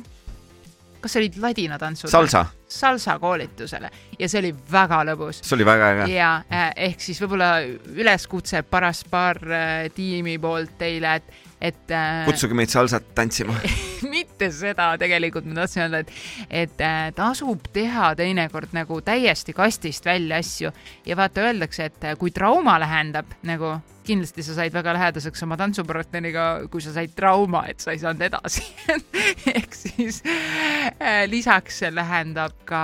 kas 1.01 1.13
see 1.13 1.23
olid 1.25 1.39
ladinatantsud? 1.43 2.11
salsa, 2.11 2.47
salsa 2.69 3.19
koolitusele 3.23 3.91
ja 4.19 4.29
see 4.29 4.41
oli 4.41 4.53
väga 4.73 5.03
lõbus. 5.11 5.43
see 5.45 5.57
oli 5.59 5.67
väga 5.69 5.91
äge. 5.95 6.11
ja 6.15 6.31
äh, 6.49 6.71
ehk 6.91 7.05
siis 7.05 7.21
võib-olla 7.23 7.51
üleskutse 7.95 8.65
paras 8.67 9.05
paar 9.11 9.41
äh, 9.51 9.89
tiimi 9.95 10.39
poolt 10.43 10.79
teile, 10.81 11.19
et, 11.21 11.43
et 11.61 11.95
äh, 11.95 12.23
kutsuge 12.29 12.57
meid 12.57 12.73
salsat 12.73 13.13
tantsima. 13.15 13.59
mitte 14.09 14.51
seda 14.55 14.93
tegelikult 15.01 15.49
ma 15.49 15.61
tahtsin 15.63 15.87
öelda, 15.87 16.03
et, 16.05 16.13
et 16.51 16.85
äh, 16.85 17.09
tasub 17.17 17.67
teha 17.75 18.13
teinekord 18.19 18.75
nagu 18.77 19.01
täiesti 19.05 19.55
kastist 19.57 20.07
välja 20.07 20.41
asju 20.43 20.73
ja 21.07 21.17
vaata, 21.19 21.49
öeldakse, 21.49 21.91
et 21.91 22.07
äh, 22.11 22.17
kui 22.21 22.33
trauma 22.35 22.79
lähendab 22.83 23.35
nagu 23.47 23.77
kindlasti 24.05 24.45
sa 24.45 24.55
said 24.59 24.75
väga 24.75 24.93
lähedaseks 24.97 25.43
oma 25.47 25.57
tantsupartneriga, 25.57 26.47
kui 26.71 26.83
sa 26.85 26.93
said 26.93 27.15
trauma, 27.17 27.65
et 27.71 27.81
sa 27.81 27.95
ei 27.95 28.01
saanud 28.03 28.25
edasi. 28.27 28.65
ehk 29.57 29.77
siis 29.77 30.21
äh, 30.27 31.25
lisaks 31.31 31.81
lähendab 31.91 32.59
ka, 32.69 32.83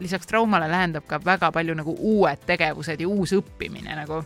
lisaks 0.00 0.28
traumale 0.28 0.68
lähendab 0.70 1.06
ka 1.08 1.20
väga 1.24 1.50
palju 1.52 1.76
nagu 1.78 1.96
uued 1.96 2.44
tegevused 2.48 3.00
ja 3.00 3.08
uus 3.08 3.32
õppimine 3.36 3.96
nagu 3.96 4.20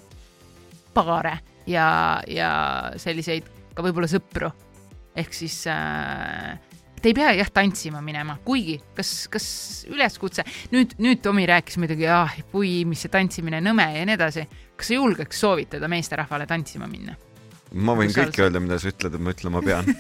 paare 0.95 1.39
ja, 1.71 1.87
ja 2.27 2.51
selliseid 2.99 3.47
ka 3.75 3.85
võib-olla 3.87 4.11
sõpru 4.11 4.51
ehk 5.21 5.37
siis 5.37 5.63
äh, 5.71 6.59
te 7.01 7.11
ei 7.11 7.17
pea 7.17 7.33
jah 7.39 7.51
tantsima 7.53 8.03
minema, 8.05 8.37
kuigi 8.45 8.77
kas, 8.97 9.13
kas 9.33 9.47
üleskutse, 9.91 10.45
nüüd, 10.75 10.97
nüüd 11.01 11.23
Tomi 11.25 11.47
rääkis 11.49 11.81
muidugi, 11.81 12.09
ah, 12.13 12.35
pui, 12.53 12.81
mis 12.89 13.05
see 13.05 13.13
tantsimine 13.13 13.63
nõme 13.65 13.87
ja 13.97 14.05
nii 14.09 14.19
edasi. 14.19 14.47
kas 14.77 14.91
sa 14.91 14.99
julgeks 14.99 15.41
soovitada 15.45 15.89
meesterahvale 15.93 16.49
tantsima 16.51 16.89
minna? 16.91 17.17
ma 17.73 17.95
võin 17.97 18.11
kõike 18.11 18.31
salsa? 18.33 18.45
öelda, 18.47 18.63
mida 18.65 18.81
sa 18.83 18.93
ütled, 18.93 19.17
et 19.17 19.25
ma 19.25 19.35
ütlema 19.35 19.63
pean. 19.65 19.91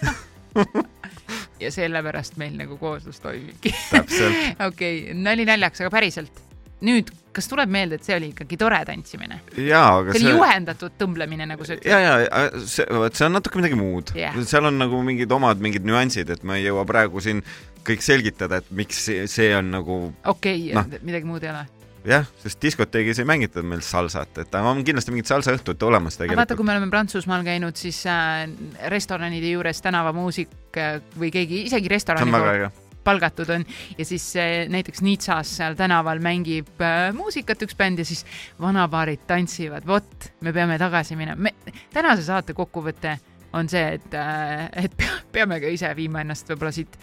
ja 1.63 1.73
sellepärast 1.73 2.39
meil 2.41 2.57
nagu 2.59 2.77
kooslus 2.81 3.21
toimibki. 3.23 3.73
okei 3.95 4.67
okay,, 4.67 5.03
nali 5.17 5.47
naljaks, 5.49 5.85
aga 5.85 5.93
päriselt. 5.95 6.43
nüüd, 6.87 7.11
kas 7.35 7.49
tuleb 7.51 7.71
meelde, 7.73 7.99
et 7.99 8.07
see 8.07 8.17
oli 8.17 8.31
ikkagi 8.33 8.59
tore 8.61 8.79
tantsimine? 8.89 9.41
jaa, 9.55 10.01
aga 10.01 10.15
see 10.15 10.21
oli 10.21 10.27
see 10.27 10.37
juhendatud 10.37 10.95
tõmblemine, 11.01 11.49
nagu 11.51 11.67
sa 11.67 11.77
ütled. 11.77 11.91
ja, 11.91 11.99
ja 12.25 12.47
see, 12.65 12.87
vot 13.03 13.17
see 13.17 13.27
on 13.29 13.37
natuke 13.39 13.61
midagi 13.61 13.79
muud 13.79 14.15
yeah.. 14.19 14.39
seal 14.49 14.69
on 14.71 14.81
nagu 14.81 15.03
mingid 15.07 15.33
omad 15.37 15.63
mingid 15.63 15.87
nüansid, 15.89 16.33
et 16.33 16.47
ma 16.47 16.59
ei 16.59 16.67
jõua 16.67 16.87
praegu 16.89 17.23
siin 17.25 17.45
kõik 17.87 18.05
selgitada, 18.05 18.61
et 18.61 18.73
miks 18.77 19.05
see, 19.09 19.29
see 19.31 19.53
on 19.57 19.71
nagu 19.77 20.01
okei 20.29 20.73
okay,, 20.73 21.05
midagi 21.07 21.29
muud 21.29 21.47
ei 21.47 21.53
ole. 21.53 21.65
jah, 22.09 22.29
sest 22.43 22.61
diskoteegis 22.65 23.23
ei 23.23 23.29
mängitud 23.29 23.67
meil 23.69 23.85
salsat, 23.87 24.43
et 24.43 24.61
on 24.61 24.85
kindlasti 24.87 25.15
mingid 25.15 25.31
salsaõhtud 25.31 25.89
olemas 25.89 26.17
aga 26.17 26.25
vaata, 26.25 26.35
tegelikult. 26.35 26.57
kui 26.59 26.71
me 26.71 26.77
oleme 26.77 26.93
Prantsusmaal 26.93 27.47
käinud, 27.47 27.79
siis 27.79 28.03
äh, 28.11 28.47
restoranide 28.93 29.55
juures 29.55 29.85
tänavamuusik 29.85 30.81
äh, 30.81 31.03
või 31.21 31.33
keegi 31.35 31.67
isegi 31.71 31.93
restorani 31.93 32.33
palgatud 33.05 33.51
on 33.55 33.65
ja 33.99 34.05
siis 34.05 34.27
äh, 34.37 34.69
näiteks 34.69 35.03
Nitsas 35.03 35.57
seal 35.57 35.77
tänaval 35.79 36.23
mängib 36.25 36.81
äh, 36.85 37.11
muusikat 37.17 37.63
üks 37.67 37.77
bänd 37.79 38.03
ja 38.03 38.05
siis 38.09 38.25
vanapaarid 38.61 39.27
tantsivad, 39.27 39.87
vot, 39.87 40.31
me 40.41 40.53
peame 40.53 40.79
tagasi 40.79 41.17
minema. 41.17 41.53
tänase 41.93 42.27
saate 42.27 42.57
kokkuvõte 42.57 43.19
on 43.53 43.69
see, 43.69 43.87
et 43.99 44.15
äh,, 44.15 44.69
et 44.85 44.97
pea- 44.97 45.23
peame 45.33 45.61
ka 45.61 45.71
ise 45.73 45.91
viima 45.97 46.23
ennast 46.25 46.51
võib-olla 46.51 46.73
siit 46.75 46.99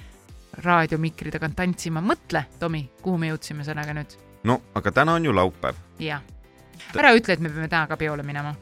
raadiomikri 0.63 1.31
tagant 1.31 1.55
tantsima. 1.55 2.01
mõtle, 2.01 2.45
Tomi, 2.60 2.88
kuhu 3.01 3.17
me 3.17 3.31
jõudsime 3.31 3.65
sellega 3.67 3.93
nüüd? 3.97 4.17
no 4.47 4.62
aga 4.75 4.91
täna 4.91 5.17
on 5.17 5.25
ju 5.25 5.36
laupäev 5.36 5.75
jah. 5.99 6.23
ära 6.95 7.13
ütle, 7.17 7.36
et 7.36 7.43
me 7.43 7.51
peame 7.51 7.67
täna 7.67 7.88
ka 7.88 7.97
peole 7.97 8.23
minema. 8.23 8.55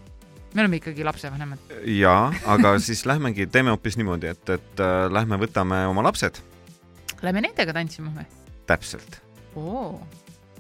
me 0.54 0.64
oleme 0.64 0.80
ikkagi 0.82 1.04
lapsevanemad. 1.04 1.72
jaa, 2.00 2.34
aga 2.56 2.76
siis 2.88 3.06
lähmegi, 3.06 3.48
teeme 3.48 3.74
hoopis 3.76 3.98
niimoodi, 4.02 4.34
et, 4.34 4.50
et 4.50 4.84
äh, 4.84 5.06
lähme 5.12 5.40
võtame 5.42 5.86
oma 5.92 6.04
lapsed, 6.10 6.42
Lähme 7.26 7.42
nendega 7.42 7.74
tantsima 7.74 8.12
või? 8.14 8.26
täpselt, 8.70 9.20
oo, 9.58 10.00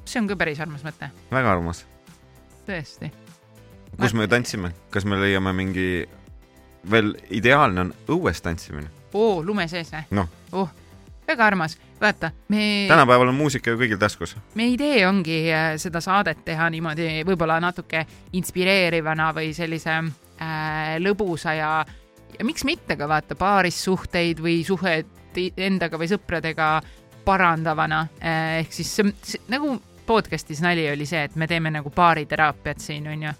see 0.06 0.21
on 0.21 0.30
ka 0.30 0.38
päris 0.38 0.60
armas 0.62 0.84
mõte, 0.86 1.10
väga 1.32 1.51
armas. 1.56 1.84
tõesti. 2.67 3.12
kus 3.99 4.13
me 4.17 4.28
tantsime, 4.30 4.71
kas 4.93 5.06
me 5.06 5.19
leiame 5.21 5.54
mingi, 5.58 6.06
veel 6.91 7.13
ideaalne 7.34 7.88
on 7.88 7.93
õues 8.17 8.41
tantsimine. 8.45 8.89
oo, 9.13 9.43
lume 9.45 9.67
sees 9.69 9.91
või? 9.93 10.06
noh, 10.21 10.30
oh, 10.54 10.69
väga 11.28 11.49
armas, 11.51 11.78
vaata, 12.01 12.32
me, 12.54 12.86
tänapäeval 12.89 13.34
on 13.34 13.38
muusika 13.41 13.73
ju 13.73 13.82
kõigil 13.82 14.01
taskus. 14.01 14.36
meie 14.56 14.73
idee 14.73 15.06
ongi 15.08 15.41
äh, 15.49 15.73
seda 15.82 16.01
saadet 16.01 16.45
teha 16.45 16.69
niimoodi 16.73 17.25
võib-olla 17.25 17.60
natuke 17.62 18.06
inspireerivana 18.33 19.31
või 19.37 19.54
sellise 19.58 20.00
äh, 20.00 20.96
lõbusa 21.02 21.58
ja, 21.58 21.75
ja 22.39 22.48
miks 22.48 22.65
mitte 22.65 22.98
ka 22.98 23.10
vaata 23.10 23.37
paarissuhteid 23.37 24.42
või 24.42 24.63
suhet 24.65 25.25
i- 25.42 25.54
endaga 25.58 25.98
või 26.02 26.10
sõpradega 26.12 26.69
parandavana 27.25 28.04
äh,, 28.21 28.60
ehk 28.62 28.73
siis 28.73 28.92
see, 28.96 29.12
see, 29.25 29.42
nagu 29.52 29.75
podcast'is 30.06 30.62
nali 30.62 30.86
oli 30.92 31.06
see, 31.10 31.23
et 31.25 31.36
me 31.36 31.48
teeme 31.50 31.71
nagu 31.73 31.90
baariteraapiat 31.90 32.79
siin 32.83 33.08
onju. 33.10 33.31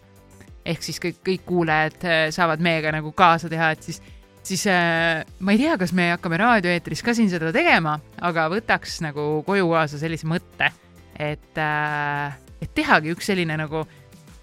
ehk 0.66 0.82
siis 0.84 0.98
kõik, 1.02 1.20
kõik 1.26 1.44
kuulajad 1.46 2.06
äh, 2.10 2.22
saavad 2.34 2.64
meiega 2.66 2.92
nagu 2.96 3.12
kaasa 3.14 3.50
teha, 3.52 3.72
et 3.76 3.84
siis 3.86 4.02
siis 4.46 4.64
äh, 4.70 5.22
ma 5.40 5.54
ei 5.54 5.58
tea, 5.62 5.76
kas 5.78 5.94
me 5.94 6.10
hakkame 6.12 6.38
raadioeetris 6.42 7.02
ka 7.06 7.14
siin 7.18 7.30
seda 7.30 7.52
tegema, 7.54 7.96
aga 8.22 8.48
võtaks 8.54 9.00
nagu 9.06 9.44
koju 9.46 9.70
kaasa 9.72 9.98
sellise 10.02 10.28
mõtte, 10.30 10.72
et 11.20 11.58
äh,, 11.62 12.34
et 12.62 12.74
tehagi 12.78 13.14
üks 13.14 13.30
selline 13.30 13.58
nagu, 13.58 13.84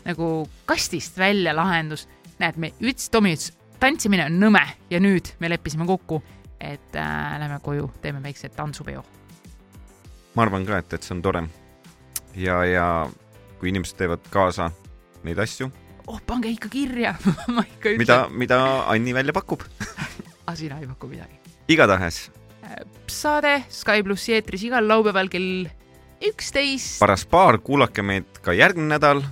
nagu 0.06 0.30
kastist 0.68 1.18
välja 1.18 1.54
lahendus. 1.56 2.08
näed, 2.42 2.56
me 2.58 2.72
ütles, 2.80 3.08
Tomi 3.10 3.34
ütles, 3.36 3.52
tantsimine 3.82 4.24
on 4.26 4.38
nõme 4.42 4.62
ja 4.90 4.98
nüüd 5.02 5.28
me 5.40 5.48
leppisime 5.50 5.86
kokku, 5.86 6.22
et 6.62 6.96
äh, 6.96 7.38
lähme 7.42 7.58
koju, 7.62 7.90
teeme 8.02 8.22
väikse 8.22 8.52
tantsupeo. 8.54 9.04
ma 10.34 10.46
arvan 10.46 10.66
ka, 10.66 10.78
et, 10.78 10.92
et 10.92 11.02
see 11.02 11.16
on 11.16 11.22
tore. 11.22 11.44
ja, 12.36 12.62
ja 12.64 12.86
kui 13.60 13.72
inimesed 13.72 13.98
teevad 13.98 14.28
kaasa 14.30 14.70
neid 15.26 15.38
asju, 15.42 15.70
oh, 16.06 16.20
pange 16.26 16.50
ikka 16.52 16.70
kirja 16.72 17.16
ma 17.54 17.66
ikka 17.66 17.94
ütlen. 17.94 18.04
mida, 18.04 18.20
mida 18.30 18.62
Anni 18.86 19.14
välja 19.14 19.34
pakub. 19.36 19.66
aga 20.46 20.56
sina 20.60 20.80
ei 20.80 20.88
paku 20.90 21.10
midagi. 21.12 21.38
igatahes 21.68 22.28
saade 23.10 23.62
Sky 23.72 24.02
plussi 24.06 24.36
eetris 24.36 24.64
igal 24.68 24.86
laupäeval 24.88 25.30
kell 25.32 25.68
üksteist. 26.22 26.98
paras 27.02 27.24
paar, 27.26 27.58
kuulake 27.58 28.02
meid 28.02 28.42
ka 28.42 28.54
järgmine 28.56 28.94
nädal. 28.94 29.22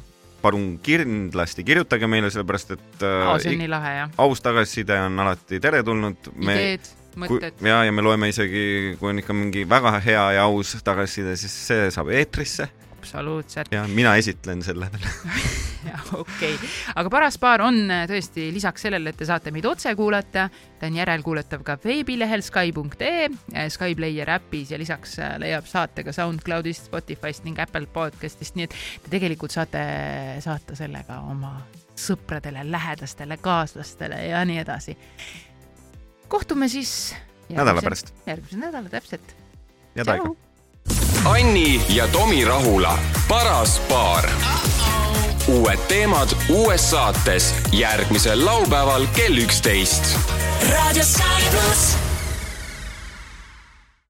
palun 0.41 0.79
kindlasti 0.81 1.65
kirjutage 1.69 2.09
meile, 2.09 2.31
sellepärast 2.33 2.71
et 2.73 3.03
oh, 3.05 3.35
see 3.37 3.51
on 3.51 3.57
äh, 3.57 3.59
nii 3.61 3.69
lahe 3.69 3.91
jah. 3.99 4.15
aus 4.25 4.41
tagasiside 4.41 4.97
on 5.05 5.21
alati 5.21 5.61
teretulnud. 5.61 6.31
ideed, 6.41 6.89
mõtted. 7.19 7.63
ja, 7.67 7.83
ja 7.87 7.95
me 7.95 8.05
loeme 8.05 8.31
isegi, 8.31 8.97
kui 9.01 9.11
on 9.13 9.23
ikka 9.23 9.37
mingi 9.37 9.67
väga 9.69 9.97
hea 10.05 10.27
ja 10.39 10.47
aus 10.51 10.77
tagasiside, 10.85 11.37
siis 11.41 11.57
see 11.71 11.91
saab 11.95 12.13
eetrisse 12.15 12.69
absoluutselt. 13.01 13.73
ja 13.73 13.85
mina 13.89 14.15
esitlen 14.17 14.63
selle 14.63 14.89
okei 16.13 16.55
okay., 16.55 16.69
aga 16.95 17.11
paras 17.11 17.39
paar 17.41 17.65
on 17.65 17.83
äh, 17.91 18.05
tõesti 18.11 18.51
lisaks 18.55 18.87
sellele, 18.87 19.13
et 19.13 19.19
te 19.21 19.29
saate 19.29 19.53
meid 19.55 19.67
otse 19.69 19.93
kuulata, 19.99 20.49
ta 20.79 20.89
on 20.91 20.99
järelkuulatav 21.01 21.65
ka 21.67 21.79
veebilehel 21.85 22.45
Sky.ee, 22.45 23.29
Sky 23.73 23.97
Player 23.99 24.35
äpis 24.37 24.75
ja 24.75 24.81
lisaks 24.81 25.19
äh, 25.19 25.37
leiab 25.43 25.69
saate 25.71 26.05
ka 26.07 26.15
SoundCloudist, 26.17 26.91
Spotify'st 26.91 27.47
ning 27.49 27.61
Apple 27.63 27.89
podcast'ist, 27.93 28.59
nii 28.59 28.69
et 28.69 28.81
te 29.05 29.15
tegelikult 29.17 29.55
saate 29.57 29.85
saata 30.45 30.77
selle 30.79 31.05
ka 31.09 31.23
oma 31.31 31.57
sõpradele, 32.01 32.65
lähedastele, 32.71 33.37
kaaslastele 33.41 34.23
ja 34.31 34.45
nii 34.49 34.61
edasi. 34.63 34.97
Kohtume 36.31 36.69
siis 36.69 37.15
nädala 37.49 37.83
pärast. 37.83 38.15
järgmise 38.27 38.57
nädala, 38.57 38.89
täpselt. 38.89 39.35
head 39.97 40.09
aega. 40.09 40.31
Anni 41.25 41.83
ja 41.89 42.09
Tomi 42.09 42.45
Rahula 42.45 42.99
paras 43.29 43.79
paar. 43.89 44.31
uued 45.49 45.89
teemad 45.89 46.37
uues 46.49 46.91
saates 46.91 47.55
järgmisel 47.73 48.45
laupäeval 48.45 49.07
kell 49.17 49.43
üksteist. 49.43 50.15
raadio 50.71 51.05
Sky 51.05 51.51
pluss 51.51 52.10